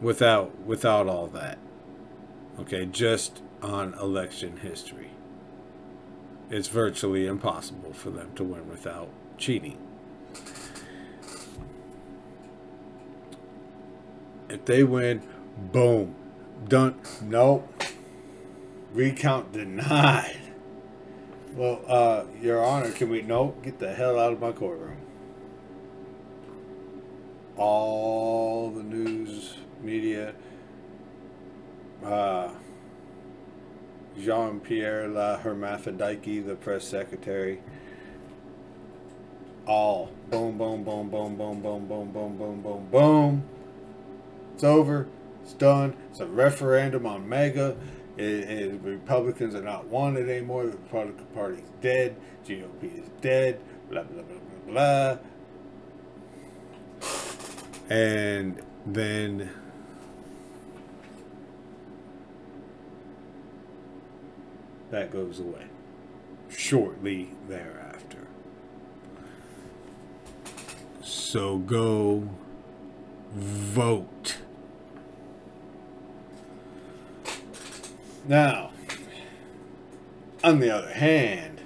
[0.01, 1.57] Without without all that.
[2.59, 5.11] Okay, just on election history.
[6.49, 9.07] It's virtually impossible for them to win without
[9.37, 9.77] cheating.
[14.49, 15.23] If they win,
[15.71, 16.13] boom,
[16.67, 16.95] done.
[17.21, 17.74] Nope.
[18.95, 20.39] Recount denied.
[21.53, 24.95] Well, uh, Your Honor, can we no get the hell out of my courtroom?
[27.57, 30.33] All the news media,
[32.05, 32.51] uh,
[34.17, 37.61] Jean Pierre La Hermaphrodite, the press secretary.
[39.65, 43.43] All boom, boom, boom, boom, boom, boom, boom, boom, boom, boom, boom.
[44.53, 45.07] It's over.
[45.43, 45.95] It's done.
[46.11, 47.75] It's a referendum on MAGA.
[48.17, 50.65] Republicans are not wanted anymore.
[50.65, 52.15] The Republican Party is dead.
[52.45, 53.59] GOP is dead.
[53.89, 55.17] Blah blah blah blah blah.
[57.89, 59.49] And then
[64.89, 65.67] that goes away
[66.49, 68.27] shortly thereafter.
[71.01, 72.29] So go
[73.33, 74.37] vote.
[78.27, 78.71] Now,
[80.43, 81.61] on the other hand,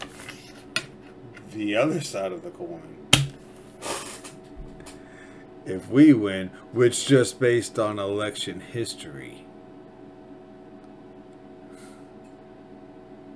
[1.54, 3.08] the other side of the coin,
[5.65, 9.45] if we win, which just based on election history,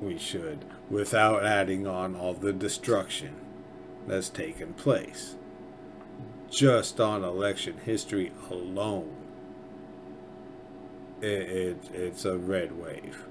[0.01, 3.35] we should, without adding on all the destruction
[4.05, 5.35] that's taken place
[6.53, 9.22] just on election history alone.
[11.23, 13.25] It, it, it's a red wave.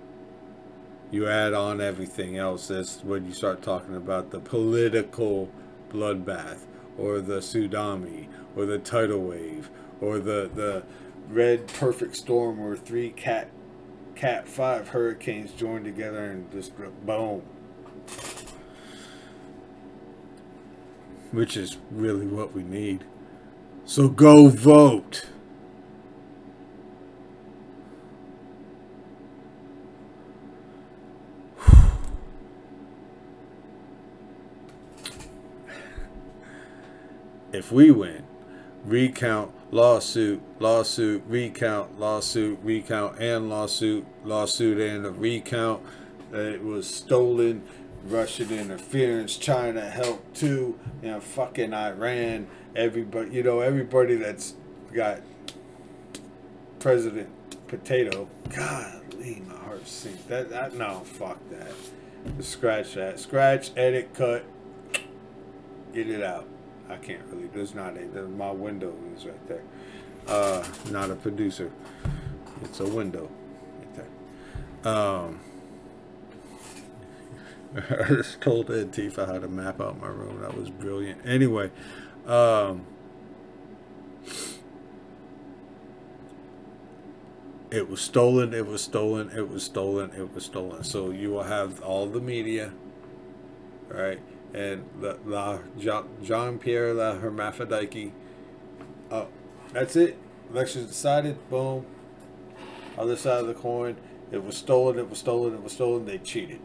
[1.10, 5.50] You add on everything else, that's when you start talking about the political
[5.90, 6.60] bloodbath,
[6.96, 9.68] or the tsunami, or the tidal wave,
[10.00, 10.84] or the, the
[11.28, 13.50] red perfect storm or three cat
[14.14, 16.72] cat five hurricanes joined together and just
[17.04, 17.42] boom.
[21.30, 23.04] Which is really what we need.
[23.84, 25.26] So go vote.
[37.52, 38.24] If we win,
[38.84, 45.82] recount, lawsuit, lawsuit, recount, lawsuit, recount, and lawsuit, lawsuit, and a recount.
[46.32, 47.62] It was stolen,
[48.04, 54.54] Russian interference, China helped too, you know, fucking Iran, everybody, you know, everybody that's
[54.92, 55.20] got
[56.80, 57.28] President
[57.68, 58.28] Potato.
[58.48, 60.24] Golly, my heart sinks.
[60.24, 61.72] That, that, no, fuck that.
[62.42, 63.20] Scratch that.
[63.20, 64.44] Scratch, edit, cut,
[65.92, 66.48] get it out.
[66.92, 67.48] I can't really.
[67.48, 68.06] There's not a.
[68.06, 69.62] There's my window is right there.
[70.26, 71.70] Uh, not a producer.
[72.62, 73.30] It's a window
[73.78, 74.06] right
[74.84, 74.92] there.
[74.92, 75.40] Um,
[77.76, 80.40] I just told Antifa how to map out my room.
[80.42, 81.22] That was brilliant.
[81.24, 81.70] Anyway,
[82.26, 82.84] um,
[87.70, 88.52] it was stolen.
[88.52, 89.30] It was stolen.
[89.30, 90.10] It was stolen.
[90.12, 90.84] It was stolen.
[90.84, 92.72] So you will have all the media,
[93.88, 94.20] right?
[94.54, 98.12] And the, la Jean Pierre La Hermaphrodite.
[99.10, 99.26] Uh,
[99.72, 100.18] that's it.
[100.50, 101.48] Election decided.
[101.48, 101.86] Boom.
[102.98, 103.96] Other side of the coin.
[104.30, 104.98] It was stolen.
[104.98, 105.54] It was stolen.
[105.54, 106.04] It was stolen.
[106.04, 106.60] They cheated.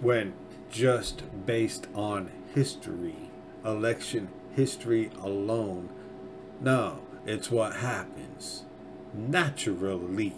[0.00, 0.34] When
[0.70, 3.30] just based on history,
[3.64, 5.88] election history alone.
[6.60, 8.64] No, it's what happens
[9.14, 10.34] naturally.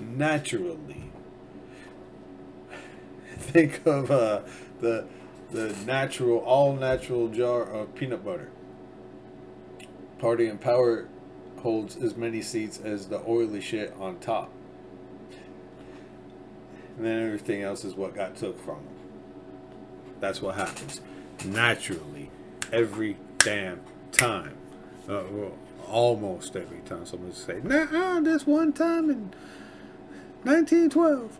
[0.00, 1.13] Naturally
[3.38, 4.40] think of uh,
[4.80, 5.06] the
[5.50, 8.50] the natural, all natural jar of peanut butter.
[10.18, 11.06] Party and Power
[11.60, 14.50] holds as many seats as the oily shit on top.
[16.96, 18.94] And then everything else is what got took from them.
[20.20, 21.00] That's what happens
[21.44, 22.30] naturally
[22.72, 23.80] every damn
[24.12, 24.56] time.
[25.08, 25.52] Uh, well,
[25.86, 29.34] almost every time someone say, "Nah, this one time in
[30.44, 31.38] 1912."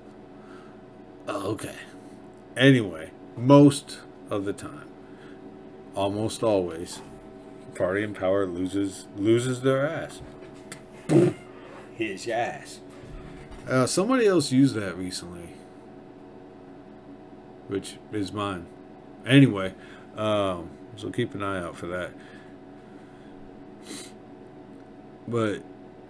[1.26, 1.74] Oh, okay.
[2.56, 3.98] Anyway, most
[4.30, 4.88] of the time,
[5.94, 7.00] almost always,
[7.74, 10.20] party in power loses loses their ass.
[11.96, 12.80] His ass.
[13.68, 15.54] Uh, somebody else used that recently,
[17.68, 18.66] which is mine.
[19.26, 19.74] Anyway,
[20.16, 22.10] um, so keep an eye out for that.
[25.26, 25.62] But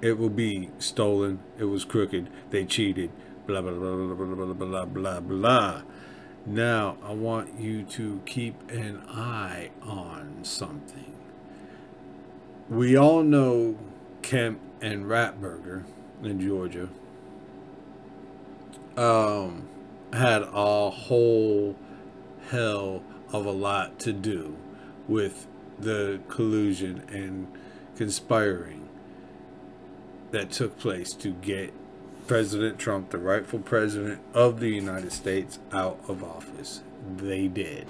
[0.02, 1.38] it will be stolen.
[1.58, 2.28] It was crooked.
[2.50, 3.10] They cheated
[3.46, 5.82] blah, blah, blah, blah, blah, blah, blah, blah.
[6.46, 11.14] Now, I want you to keep an eye on something.
[12.68, 13.78] We all know
[14.22, 15.84] Kemp and Ratburger
[16.22, 16.88] in Georgia
[18.96, 19.68] um,
[20.12, 21.76] had a whole
[22.50, 23.02] hell
[23.32, 24.56] of a lot to do
[25.08, 25.46] with
[25.78, 27.48] the collusion and
[27.96, 28.88] conspiring
[30.30, 31.72] that took place to get
[32.26, 36.80] President Trump, the rightful president of the United States, out of office.
[37.16, 37.86] They did.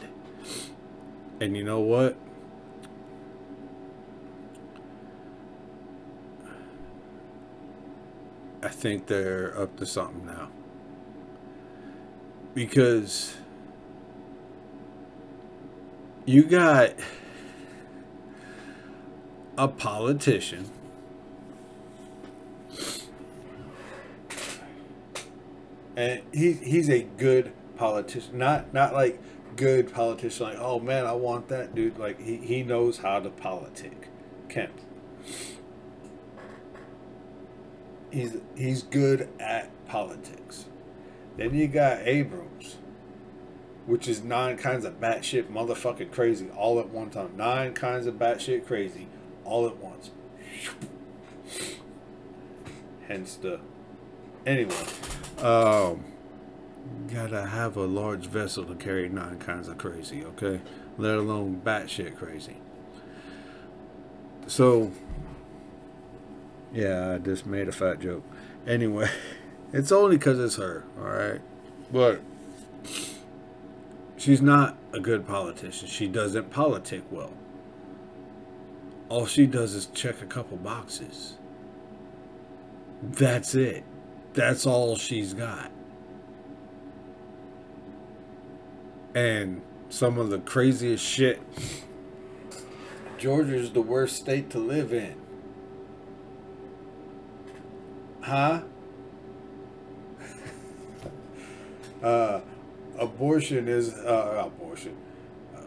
[1.41, 2.17] And you know what?
[8.63, 10.49] I think they're up to something now.
[12.55, 13.37] Because
[16.25, 16.95] you got
[19.59, 20.71] a politician
[25.97, 28.39] and he he's a good politician.
[28.39, 29.21] Not not like
[29.57, 30.47] good politician.
[30.47, 31.99] Like oh man, I want that dude.
[31.99, 34.09] Like he he knows how to politic.
[34.49, 34.81] Kemp.
[38.11, 40.67] He's he's good at politics.
[41.37, 42.77] Then you got Abrams,
[43.87, 47.37] which is nine kinds of batshit motherfucking crazy all at one time.
[47.37, 49.09] Nine kinds of batshit crazy
[49.45, 50.11] all at once.
[53.09, 53.61] Hence the
[54.47, 54.75] Anyway,
[55.43, 56.05] um,
[57.13, 60.61] gotta have a large vessel to carry nine kinds of crazy, okay?
[60.99, 62.57] Let alone batshit crazy.
[64.47, 64.93] So,
[66.73, 68.25] yeah, I just made a fat joke.
[68.67, 69.09] Anyway,
[69.73, 71.41] it's only because it's her, alright?
[71.93, 72.21] But
[74.25, 75.87] She's not a good politician.
[75.87, 77.35] She doesn't politic well.
[79.11, 81.35] All she does is check a couple boxes.
[83.03, 83.85] That's it.
[84.35, 85.71] That's all she's got.
[89.15, 91.41] And some of the craziest shit.
[93.17, 95.15] Georgia's the worst state to live in.
[98.23, 98.63] Huh?
[102.03, 102.41] uh,
[102.99, 104.97] abortion is uh, abortion.
[105.55, 105.61] Uh,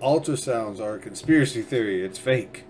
[0.00, 2.02] ultrasounds are a conspiracy theory.
[2.02, 2.64] It's fake.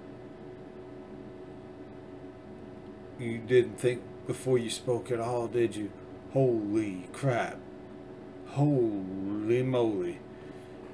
[3.21, 5.91] You didn't think before you spoke at all, did you?
[6.33, 7.59] Holy crap.
[8.49, 10.19] Holy moly.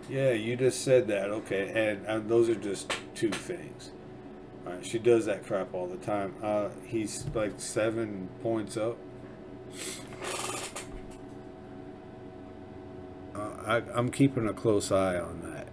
[0.08, 1.30] Yeah, you just said that.
[1.30, 3.90] Okay, and, and those are just two things.
[4.66, 6.34] All right, she does that crap all the time.
[6.42, 8.96] Uh, he's like seven points up.
[13.34, 15.68] Uh, I, I'm keeping a close eye on that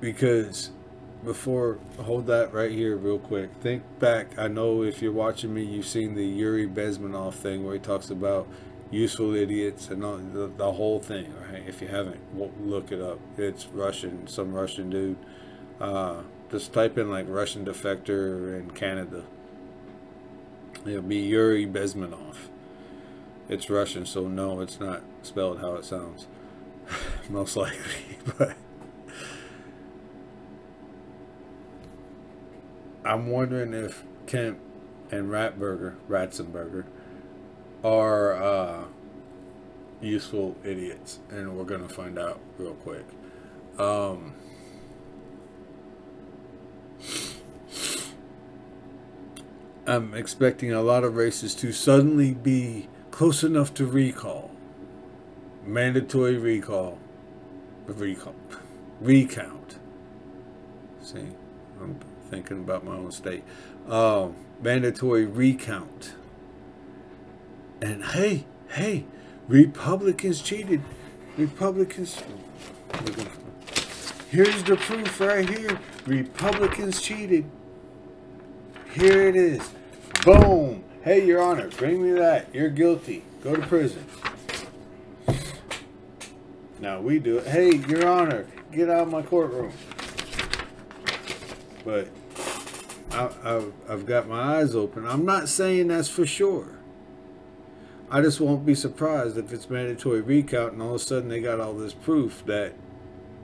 [0.00, 0.70] because
[1.24, 3.50] before hold that right here real quick.
[3.60, 4.38] Think back.
[4.38, 8.10] I know if you're watching me, you've seen the Yuri Bezmenov thing where he talks
[8.10, 8.46] about
[8.90, 11.32] useful idiots and all, the, the whole thing.
[11.50, 11.62] Right?
[11.66, 12.20] If you haven't,
[12.64, 13.18] look it up.
[13.36, 15.16] It's Russian, some Russian dude.
[15.80, 19.24] Uh, just type in like Russian defector in Canada.
[20.86, 22.36] It'll be Yuri Bezmenov.
[23.48, 26.26] It's Russian, so no, it's not spelled how it sounds.
[27.28, 28.56] Most likely, but.
[33.06, 34.58] I'm wondering if Kemp
[35.12, 36.84] and Ratburger, Ratzenberger,
[37.84, 38.84] are uh,
[40.00, 43.04] useful idiots, and we're gonna find out real quick.
[43.78, 44.34] Um,
[49.86, 54.50] I'm expecting a lot of races to suddenly be close enough to recall,
[55.64, 56.98] mandatory recall,
[57.86, 58.34] recall,
[59.00, 59.78] recount.
[61.00, 61.28] See,
[61.80, 62.00] I'm
[62.30, 63.44] thinking about my own state.
[63.88, 66.14] Um, mandatory recount.
[67.80, 69.04] And hey, hey,
[69.48, 70.82] Republicans cheated.
[71.36, 72.22] Republicans.
[74.30, 75.78] Here's the proof right here.
[76.06, 77.44] Republicans cheated.
[78.92, 79.70] Here it is.
[80.24, 80.82] Boom.
[81.02, 82.52] Hey, Your Honor, bring me that.
[82.54, 83.22] You're guilty.
[83.44, 84.04] Go to prison.
[86.80, 87.46] Now we do it.
[87.46, 89.72] Hey, Your Honor, get out of my courtroom.
[91.86, 92.08] But
[93.12, 95.06] I, I've, I've got my eyes open.
[95.06, 96.72] I'm not saying that's for sure.
[98.10, 101.40] I just won't be surprised if it's mandatory recount and all of a sudden they
[101.40, 102.74] got all this proof that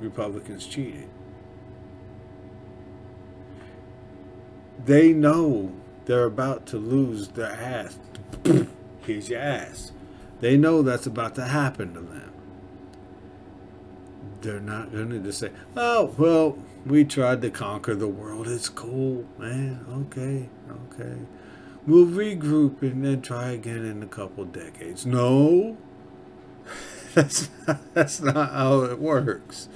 [0.01, 1.09] Republicans cheated.
[4.85, 5.73] They know
[6.07, 7.97] they're about to lose their ass.
[9.07, 9.93] Here's your ass.
[10.41, 12.33] They know that's about to happen to them.
[14.41, 18.49] They're not going to just say, oh, well, we tried to conquer the world.
[18.49, 19.85] It's cool, man.
[19.89, 20.49] Okay,
[20.93, 21.19] okay.
[21.87, 25.05] We'll regroup and then try again in a couple decades.
[25.05, 25.77] No,
[27.15, 29.69] that's not, that's not how it works.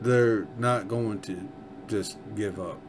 [0.00, 1.48] They're not going to
[1.86, 2.80] just give up.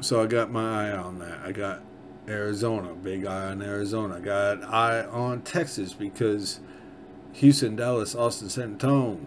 [0.00, 1.40] So I got my eye on that.
[1.44, 1.82] I got
[2.28, 4.16] Arizona, big eye on Arizona.
[4.16, 6.60] I got eye on Texas because
[7.34, 9.20] Houston, Dallas, Austin, San Antonio.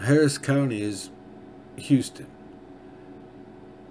[0.00, 1.10] Harris County is
[1.76, 2.26] Houston.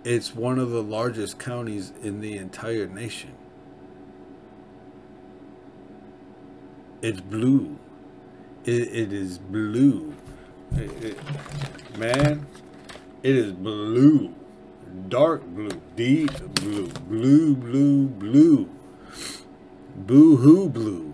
[0.04, 3.32] It's one of the largest counties in the entire nation.
[7.02, 7.78] It's blue.
[8.66, 10.14] It, it is blue.
[10.74, 12.46] It- it- man,
[13.24, 14.34] it is blue.
[15.10, 15.70] Dark blue.
[15.96, 16.88] Deep blue.
[16.88, 18.70] Blue, blue, blue.
[19.96, 21.14] Boo hoo blue.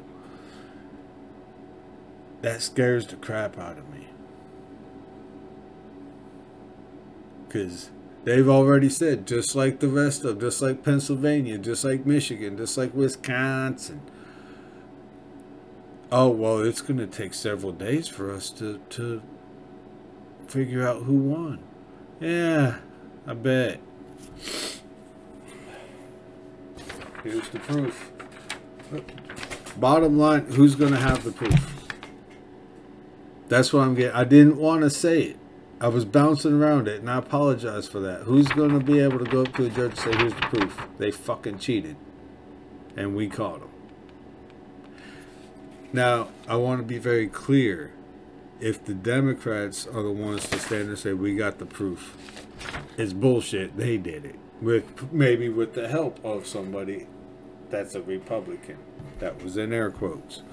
[2.41, 4.07] That scares the crap out of me.
[7.47, 7.91] Because
[8.23, 12.77] they've already said, just like the rest of, just like Pennsylvania, just like Michigan, just
[12.77, 14.01] like Wisconsin.
[16.11, 19.21] Oh, well, it's going to take several days for us to, to
[20.47, 21.59] figure out who won.
[22.19, 22.77] Yeah,
[23.27, 23.79] I bet.
[27.23, 28.10] Here's the proof.
[29.77, 31.93] Bottom line, who's going to have the proof?
[33.47, 34.15] That's what I'm getting.
[34.15, 35.37] I didn't want to say it.
[35.79, 38.21] I was bouncing around it, and I apologize for that.
[38.21, 40.41] Who's going to be able to go up to a judge and say, here's the
[40.41, 40.87] proof?
[40.97, 41.95] They fucking cheated.
[42.95, 43.69] And we caught them.
[45.91, 47.93] Now, I want to be very clear.
[48.59, 52.15] If the Democrats are the ones to stand and say, we got the proof,
[52.97, 53.75] it's bullshit.
[53.75, 54.35] They did it.
[54.61, 57.07] with maybe with the help of somebody
[57.71, 58.77] that's a Republican.
[59.19, 60.43] That was in air quotes.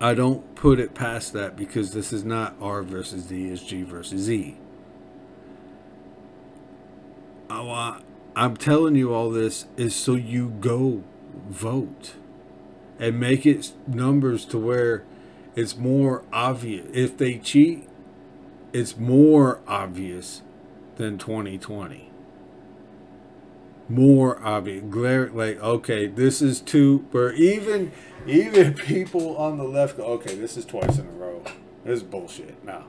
[0.00, 3.82] I don't put it past that because this is not R versus D, it's G
[3.82, 4.28] versus
[7.70, 8.00] I,
[8.34, 11.02] I'm telling you all this is so you go
[11.48, 12.14] vote
[12.98, 15.04] and make it numbers to where
[15.54, 16.86] it's more obvious.
[16.92, 17.88] If they cheat,
[18.74, 20.42] it's more obvious
[20.96, 22.10] than 2020.
[23.88, 24.82] More obvious.
[24.90, 27.92] Glare like okay, this is two where even
[28.26, 31.42] even people on the left go, okay, this is twice in a row.
[31.84, 32.64] This is bullshit.
[32.64, 32.86] Now.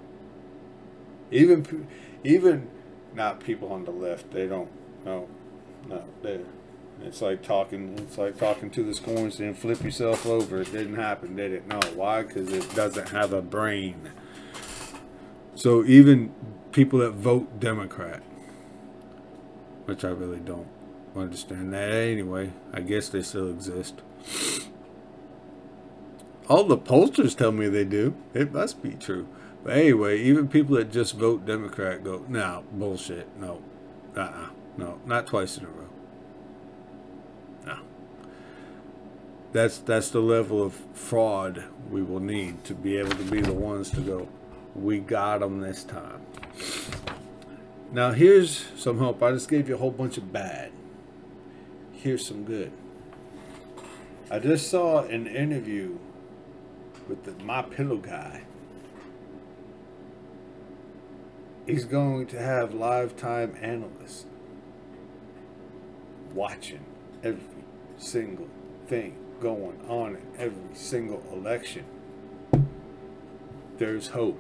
[1.30, 1.88] Even
[2.24, 2.70] even
[3.14, 4.70] not people on the left, they don't
[5.06, 5.28] no
[5.88, 6.40] no they
[7.04, 10.62] it's like talking it's like talking to the scorns and flip yourself over.
[10.62, 11.68] It didn't happen, did it?
[11.68, 11.80] No.
[11.96, 12.24] Why?
[12.24, 14.10] Because it doesn't have a brain.
[15.54, 16.34] So even
[16.72, 18.24] people that vote Democrat,
[19.86, 20.68] which I really don't
[21.16, 24.02] understand that anyway, I guess they still exist.
[26.50, 28.16] All the pollsters tell me they do.
[28.34, 29.28] It must be true.
[29.64, 33.28] But anyway, even people that just vote Democrat go, no, bullshit.
[33.38, 33.62] No.
[34.16, 35.00] Uh uh No.
[35.06, 35.90] Not twice in a row.
[37.66, 37.80] No.
[39.52, 43.54] That's that's the level of fraud we will need to be able to be the
[43.54, 44.28] ones to go,
[44.76, 46.22] we got them this time.
[47.92, 49.22] Now here's some hope.
[49.24, 50.72] I just gave you a whole bunch of bad.
[51.98, 52.72] Here's some good.
[54.30, 55.98] I just saw an interview
[57.10, 58.44] with the My Pillow guy.
[61.66, 64.28] He's going to have lifetime analysts
[66.34, 66.86] watching
[67.24, 67.42] every
[67.98, 68.48] single
[68.86, 71.84] thing going on in every single election.
[73.80, 74.40] There's hope.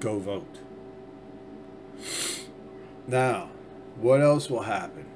[0.00, 0.58] Go vote.
[3.06, 3.50] Now,
[3.96, 5.06] what else will happen?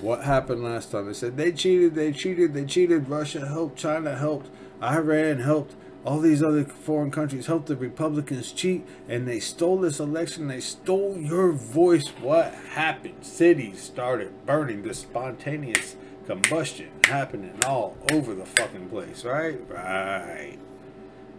[0.00, 1.06] What happened last time?
[1.06, 3.08] They said they cheated, they cheated, they cheated.
[3.08, 4.48] Russia helped, China helped,
[4.80, 5.74] Iran helped,
[6.04, 10.46] all these other foreign countries helped the Republicans cheat, and they stole this election.
[10.46, 12.08] They stole your voice.
[12.20, 13.24] What happened?
[13.24, 14.82] Cities started burning.
[14.82, 15.96] This spontaneous
[16.26, 19.58] combustion happening all over the fucking place, right?
[19.68, 20.58] Right.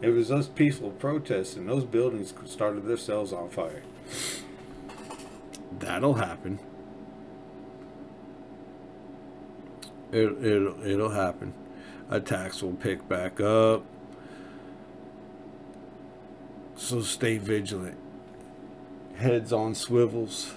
[0.02, 3.84] It was those peaceful protests, and those buildings started themselves on fire.
[5.80, 6.60] That'll happen.
[10.12, 11.54] It, it'll, it'll happen.
[12.10, 13.84] Attacks will pick back up.
[16.76, 17.98] So stay vigilant.
[19.16, 20.54] Heads on swivels.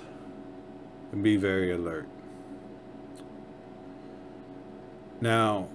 [1.13, 2.09] And be very alert.
[5.21, 5.69] Now,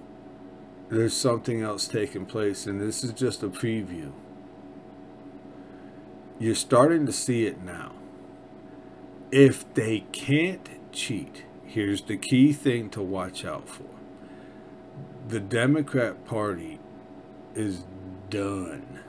[0.90, 4.10] there's something else taking place, and this is just a preview.
[6.38, 7.92] You're starting to see it now.
[9.30, 13.84] If they can't cheat, here's the key thing to watch out for
[15.28, 16.80] the Democrat Party
[17.54, 17.84] is
[18.30, 19.00] done.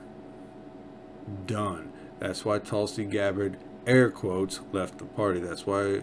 [1.46, 1.92] Done.
[2.18, 3.56] That's why Tulsi Gabbard,
[3.86, 5.40] air quotes, left the party.
[5.40, 6.02] That's why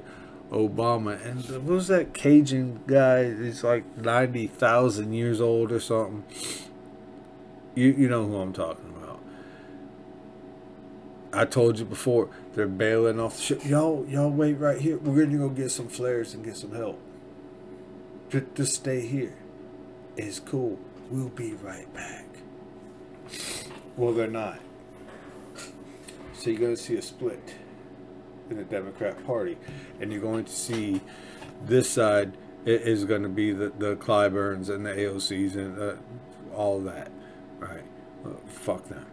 [0.51, 3.25] Obama and was that Cajun guy?
[3.25, 6.23] He's like ninety thousand years old or something.
[7.75, 9.19] You you know who I'm talking about.
[11.37, 13.65] I told you before they're bailing off the ship.
[13.65, 14.97] Y'all y'all wait right here.
[14.97, 16.99] We're gonna go get some flares and get some help.
[18.29, 19.35] Just, just stay here.
[20.15, 20.79] It's cool.
[21.11, 22.25] We'll be right back.
[23.95, 24.59] Well, they're not.
[26.33, 27.55] So you're to see a split
[28.49, 29.57] in the Democrat Party,
[30.01, 31.01] and you're going to see
[31.63, 32.35] this side
[32.65, 35.95] is going to be the the Clyburns and the AOCs and uh,
[36.55, 37.11] all that,
[37.59, 37.85] right?
[38.25, 39.05] Uh, fuck them.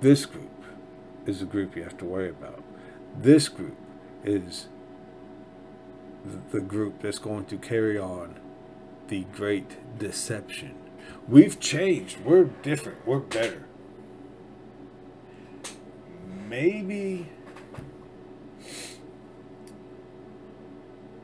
[0.00, 0.64] This group
[1.26, 2.62] is a group you have to worry about.
[3.16, 3.76] This group
[4.24, 4.68] is
[6.24, 8.38] the, the group that's going to carry on
[9.08, 10.74] the great deception.
[11.26, 12.20] We've changed.
[12.20, 13.06] We're different.
[13.06, 13.64] We're better.
[16.48, 17.28] Maybe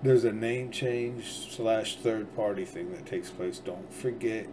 [0.02, 3.58] there's a name change slash third party thing that takes place.
[3.58, 4.46] Don't forget,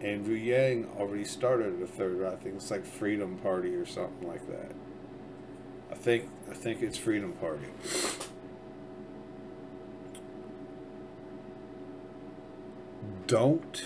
[0.00, 2.24] Andrew Yang already started a third.
[2.24, 4.72] I think it's like Freedom Party or something like that.
[5.90, 7.66] I think I think it's Freedom Party.
[13.26, 13.84] Don't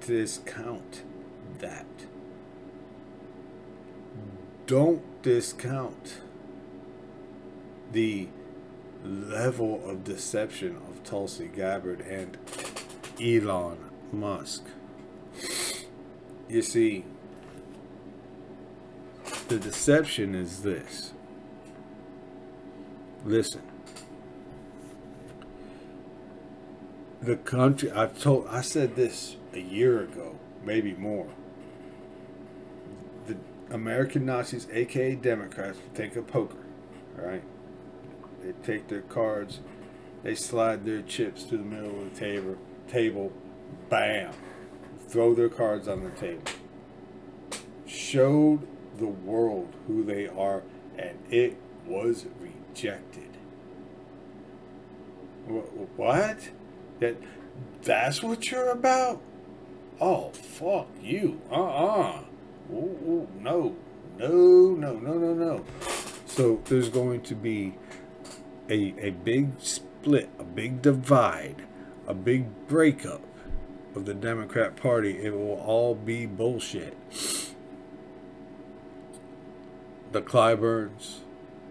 [0.00, 1.02] discount
[1.58, 1.86] that.
[4.66, 6.20] Don't discount
[7.92, 8.28] the
[9.04, 12.36] level of deception of Tulsi Gabbard and
[13.20, 14.64] Elon Musk.
[16.48, 17.04] You see,
[19.48, 21.12] the deception is this.
[23.24, 23.62] Listen.
[27.20, 31.26] The country I told I said this a year ago, maybe more.
[33.26, 33.36] The
[33.70, 36.64] American Nazis, aka Democrats, think of poker,
[37.16, 37.42] right?
[38.42, 39.60] They take their cards,
[40.22, 42.56] they slide their chips to the middle of the table,
[42.88, 43.32] table,
[43.88, 44.32] bam,
[45.08, 46.42] throw their cards on the table.
[47.86, 48.66] Showed
[48.98, 50.62] the world who they are,
[50.98, 51.56] and it
[51.86, 53.36] was rejected.
[55.96, 56.50] What?
[57.00, 57.16] That
[57.82, 59.20] that's what you're about?
[60.00, 61.40] Oh fuck you!
[61.50, 62.20] Uh uh
[62.72, 63.76] Ooh, ooh, no,
[64.18, 65.64] no, no, no, no, no.
[66.26, 67.74] So there's going to be
[68.68, 71.62] a a big split, a big divide,
[72.08, 73.22] a big breakup
[73.96, 75.22] of the Democrat Party.
[75.22, 76.96] It will all be bullshit.
[80.12, 81.20] The Clyburns,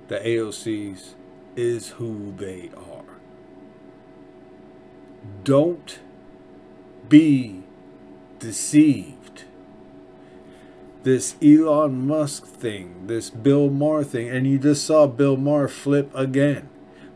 [0.08, 1.14] the AOCs,
[1.56, 3.04] is who they are.
[5.44, 6.00] Don't
[7.08, 7.64] be
[8.40, 9.44] deceived.
[11.04, 16.12] This Elon Musk thing, this Bill Maher thing, and you just saw Bill Maher flip
[16.16, 16.70] again.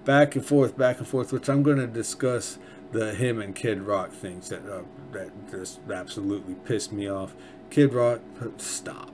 [0.05, 2.60] Back and forth, back and forth, which I'm going to discuss
[2.91, 4.81] the him and Kid Rock things that uh,
[5.11, 7.35] that just absolutely pissed me off.
[7.69, 8.21] Kid Rock,
[8.57, 9.11] stop.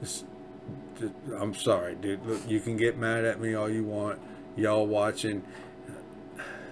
[0.00, 0.24] Just-
[0.98, 2.24] just- I'm sorry, dude.
[2.26, 4.18] Look, you can get mad at me all you want.
[4.56, 5.42] Y'all watching,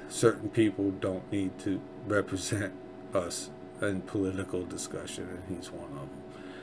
[0.08, 2.72] certain people don't need to represent
[3.14, 6.10] us in political discussion, and he's one of them.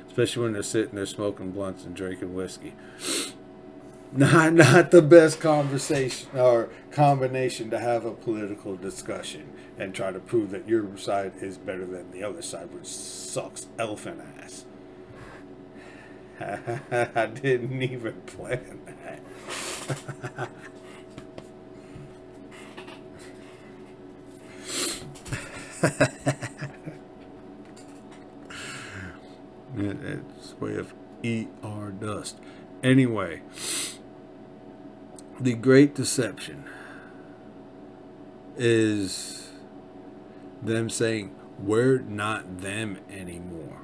[0.08, 2.74] Especially when they're sitting there smoking blunts and drinking whiskey.
[4.12, 10.20] Not not the best conversation or combination to have a political discussion and try to
[10.20, 14.66] prove that your side is better than the other side, which sucks elephant ass.
[16.40, 20.50] I didn't even plan that.
[29.78, 30.94] It- It's way of
[31.24, 32.40] ER dust.
[32.84, 33.42] Anyway,
[35.40, 36.64] the great deception
[38.58, 39.50] is
[40.62, 43.82] them saying, We're not them anymore.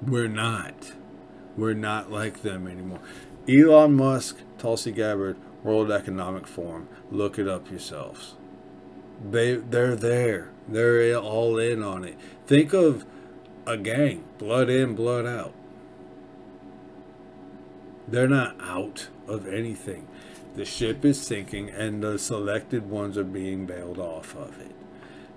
[0.00, 0.92] We're not.
[1.56, 3.00] We're not like them anymore.
[3.48, 6.88] Elon Musk, Tulsi Gabbard, World Economic Forum.
[7.10, 8.34] Look it up yourselves.
[9.28, 10.50] They they're there.
[10.68, 12.16] They're all in on it.
[12.46, 13.04] Think of
[13.66, 15.54] a gang, blood in, blood out.
[18.06, 20.08] They're not out of anything.
[20.56, 24.74] The ship is sinking and the selected ones are being bailed off of it.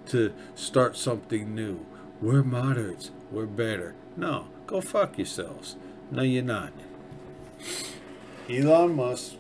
[0.07, 1.85] To start something new.
[2.21, 3.11] We're moderates.
[3.31, 3.95] We're better.
[4.17, 5.75] No, go fuck yourselves.
[6.09, 6.73] No, you're not.
[8.49, 9.35] Elon Musk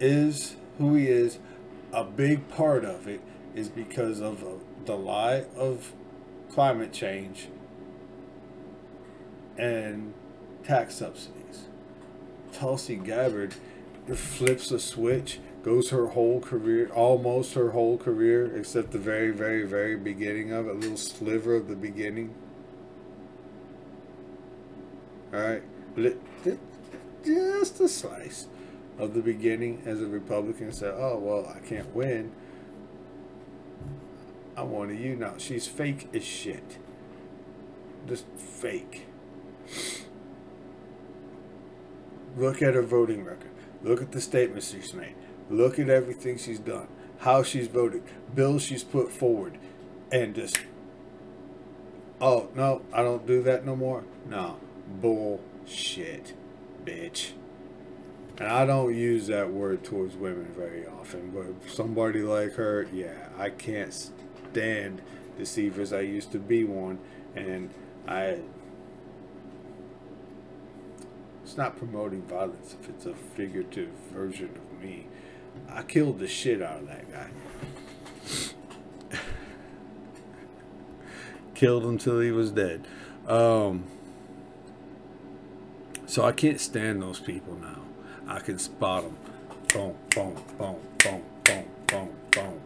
[0.00, 1.38] is who he is.
[1.92, 3.20] A big part of it
[3.54, 4.46] is because of uh,
[4.86, 5.92] the lie of
[6.50, 7.48] climate change
[9.58, 10.14] and
[10.64, 11.41] tax subsidies.
[12.52, 13.54] Tulsi Gabbard
[14.14, 19.64] flips a switch, goes her whole career, almost her whole career, except the very, very,
[19.64, 22.34] very beginning of it, a little sliver of the beginning.
[25.32, 25.62] Alright?
[25.96, 26.58] Li- li-
[27.24, 28.48] Just a slice
[28.98, 32.32] of the beginning as a Republican said, oh, well, I can't win.
[34.56, 35.34] One of you now.
[35.38, 36.78] She's fake as shit.
[38.06, 39.06] Just fake.
[42.36, 43.50] Look at her voting record.
[43.82, 45.14] Look at the statements she's made.
[45.50, 46.88] Look at everything she's done.
[47.18, 48.02] How she's voted.
[48.34, 49.58] Bills she's put forward.
[50.10, 50.60] And just,
[52.20, 54.04] oh, no, I don't do that no more.
[54.28, 54.56] No.
[55.00, 56.34] Bullshit,
[56.84, 57.32] bitch.
[58.38, 63.28] And I don't use that word towards women very often, but somebody like her, yeah,
[63.38, 65.02] I can't stand
[65.38, 65.92] deceivers.
[65.92, 66.98] I used to be one,
[67.36, 67.70] and
[68.08, 68.38] I.
[71.52, 75.06] It's not promoting violence if it's a figurative version of me.
[75.68, 77.28] I killed the shit out of that guy.
[81.54, 82.86] Killed him till he was dead.
[83.28, 83.84] Um,
[86.06, 87.82] so I can't stand those people now.
[88.26, 89.18] I can spot them.
[89.74, 92.60] Boom, boom, boom, boom, boom, boom, boom.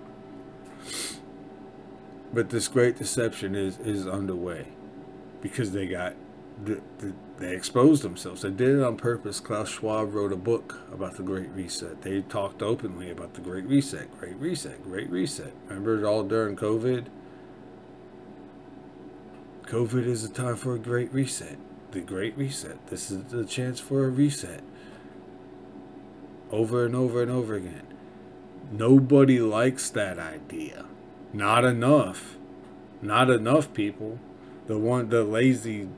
[2.33, 4.69] But this great deception is is underway
[5.43, 6.15] because they got
[6.59, 8.43] they exposed themselves.
[8.43, 9.41] They did it on purpose.
[9.41, 12.01] Klaus Schwab wrote a book about the Great Reset.
[12.03, 15.53] They talked openly about the Great Reset, Great Reset, Great Reset.
[15.69, 17.07] Remember it all during COVID?
[19.67, 21.59] COVID is a time for a great reset.
[21.91, 22.87] the great reset.
[22.87, 24.63] This is the chance for a reset.
[26.51, 27.87] Over and over and over again.
[28.71, 30.85] Nobody likes that idea.
[31.33, 32.37] Not enough.
[33.03, 34.19] Not enough people.
[34.67, 35.89] The one the lazy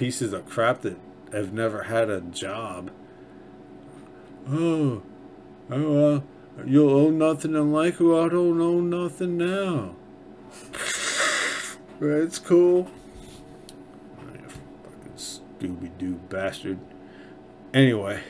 [0.00, 0.96] pieces of crap that
[1.30, 2.90] have never had a job.
[4.48, 5.02] Oh,
[5.70, 6.22] oh,
[6.64, 8.00] you'll own nothing in life.
[8.00, 9.94] I don't own nothing now.
[12.00, 12.90] It's cool.
[14.32, 16.78] You fucking Scooby Doo bastard.
[17.74, 18.22] Anyway.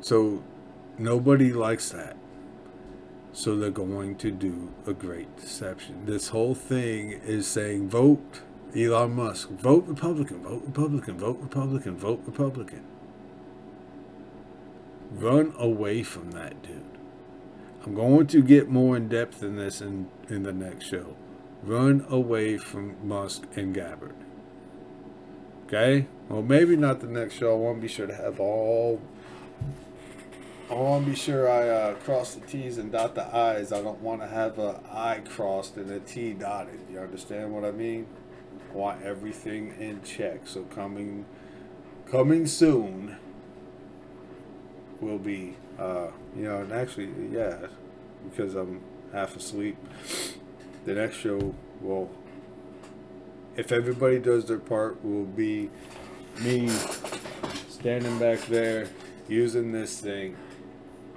[0.00, 0.42] So,
[0.96, 2.16] nobody likes that.
[3.32, 6.04] So, they're going to do a great deception.
[6.04, 8.42] This whole thing is saying vote
[8.76, 12.84] Elon Musk, vote Republican, vote Republican, vote Republican, vote Republican.
[15.10, 16.84] Run away from that dude.
[17.84, 21.16] I'm going to get more in depth in this in, in the next show.
[21.62, 24.14] Run away from Musk and Gabbard.
[25.66, 26.06] Okay?
[26.28, 27.52] Well, maybe not the next show.
[27.52, 29.00] I want to be sure to have all.
[30.72, 33.72] I want to be sure I uh, cross the T's and dot the I's.
[33.72, 36.80] I don't want to have a I crossed and a T dotted.
[36.90, 38.06] You understand what I mean?
[38.72, 40.46] I want everything in check.
[40.46, 41.26] So coming,
[42.10, 43.16] coming soon
[44.98, 47.66] will be uh, you know, and actually, yeah,
[48.30, 48.80] because I'm
[49.12, 49.76] half asleep.
[50.86, 52.10] The next show will,
[53.56, 55.68] if everybody does their part, will be
[56.40, 56.70] me
[57.68, 58.88] standing back there
[59.28, 60.36] using this thing,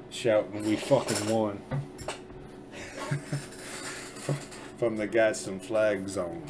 [0.09, 1.61] shouting, "We fucking won!"
[4.77, 6.43] from the guys, Gadsden flag zone.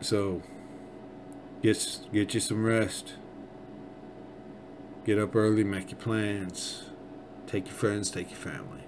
[0.00, 0.42] So,
[1.62, 3.14] get get you some rest.
[5.04, 6.84] Get up early, make your plans.
[7.46, 8.84] Take your friends, take your family.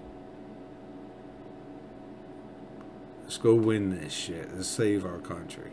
[3.22, 4.54] Let's go win this shit.
[4.54, 5.72] Let's save our country.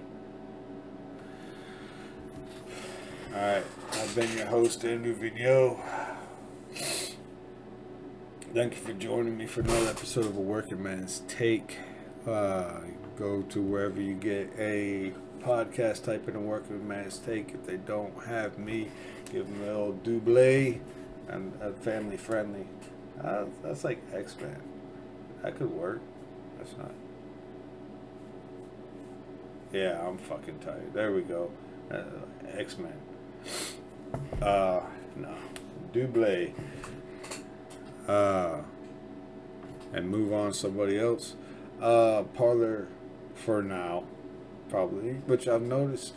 [3.33, 3.63] Alright,
[3.93, 5.79] I've been your host, Andrew Vigneaux.
[8.53, 11.79] Thank you for joining me for another episode of A Working Man's Take.
[12.27, 12.81] Uh,
[13.17, 17.55] go to wherever you get a podcast, type in A Working Man's Take.
[17.55, 18.91] If they don't have me,
[19.31, 20.37] give them a little double
[21.29, 22.67] and uh, family friendly.
[23.23, 24.61] Uh, that's like X Men.
[25.41, 26.01] That could work.
[26.59, 26.91] That's not.
[29.71, 30.93] Yeah, I'm fucking tired.
[30.93, 31.49] There we go.
[31.89, 32.03] Uh,
[32.55, 32.93] X Men.
[34.43, 34.81] Uh,
[35.15, 35.35] no.
[35.91, 36.53] Double.
[38.07, 38.61] Uh,
[39.93, 41.35] and move on to somebody else.
[41.81, 42.87] Uh, Parler
[43.35, 44.03] for now,
[44.69, 46.13] probably, which I've noticed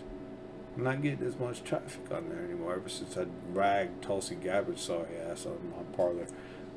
[0.77, 4.79] I'm not getting as much traffic on there anymore ever since I ragged Tulsi Gabbard
[4.79, 6.27] sorry ass on, my Parler.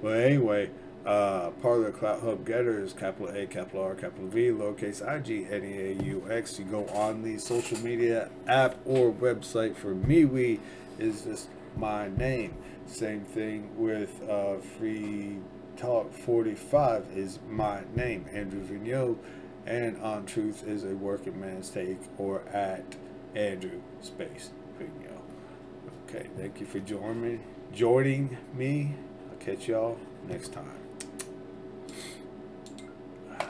[0.01, 0.69] But anyway,
[1.05, 5.45] uh, Parler Clout Hub Gettr is capital A, capital R, capital V, lowercase I G
[5.49, 6.57] N E A U X.
[6.59, 10.59] You go on the social media app or website for MeWe
[10.97, 12.53] is just my name.
[12.89, 15.37] Same thing with uh, Free
[15.77, 19.17] Talk 45 is my name, Andrew Vigneaux.
[19.65, 22.95] And On Truth is a working man's take or at
[23.35, 25.21] Andrew Space Vigneaux.
[26.07, 27.39] Okay, thank you for joining me.
[27.71, 28.95] Joining me.
[29.29, 30.88] I'll catch y'all next time.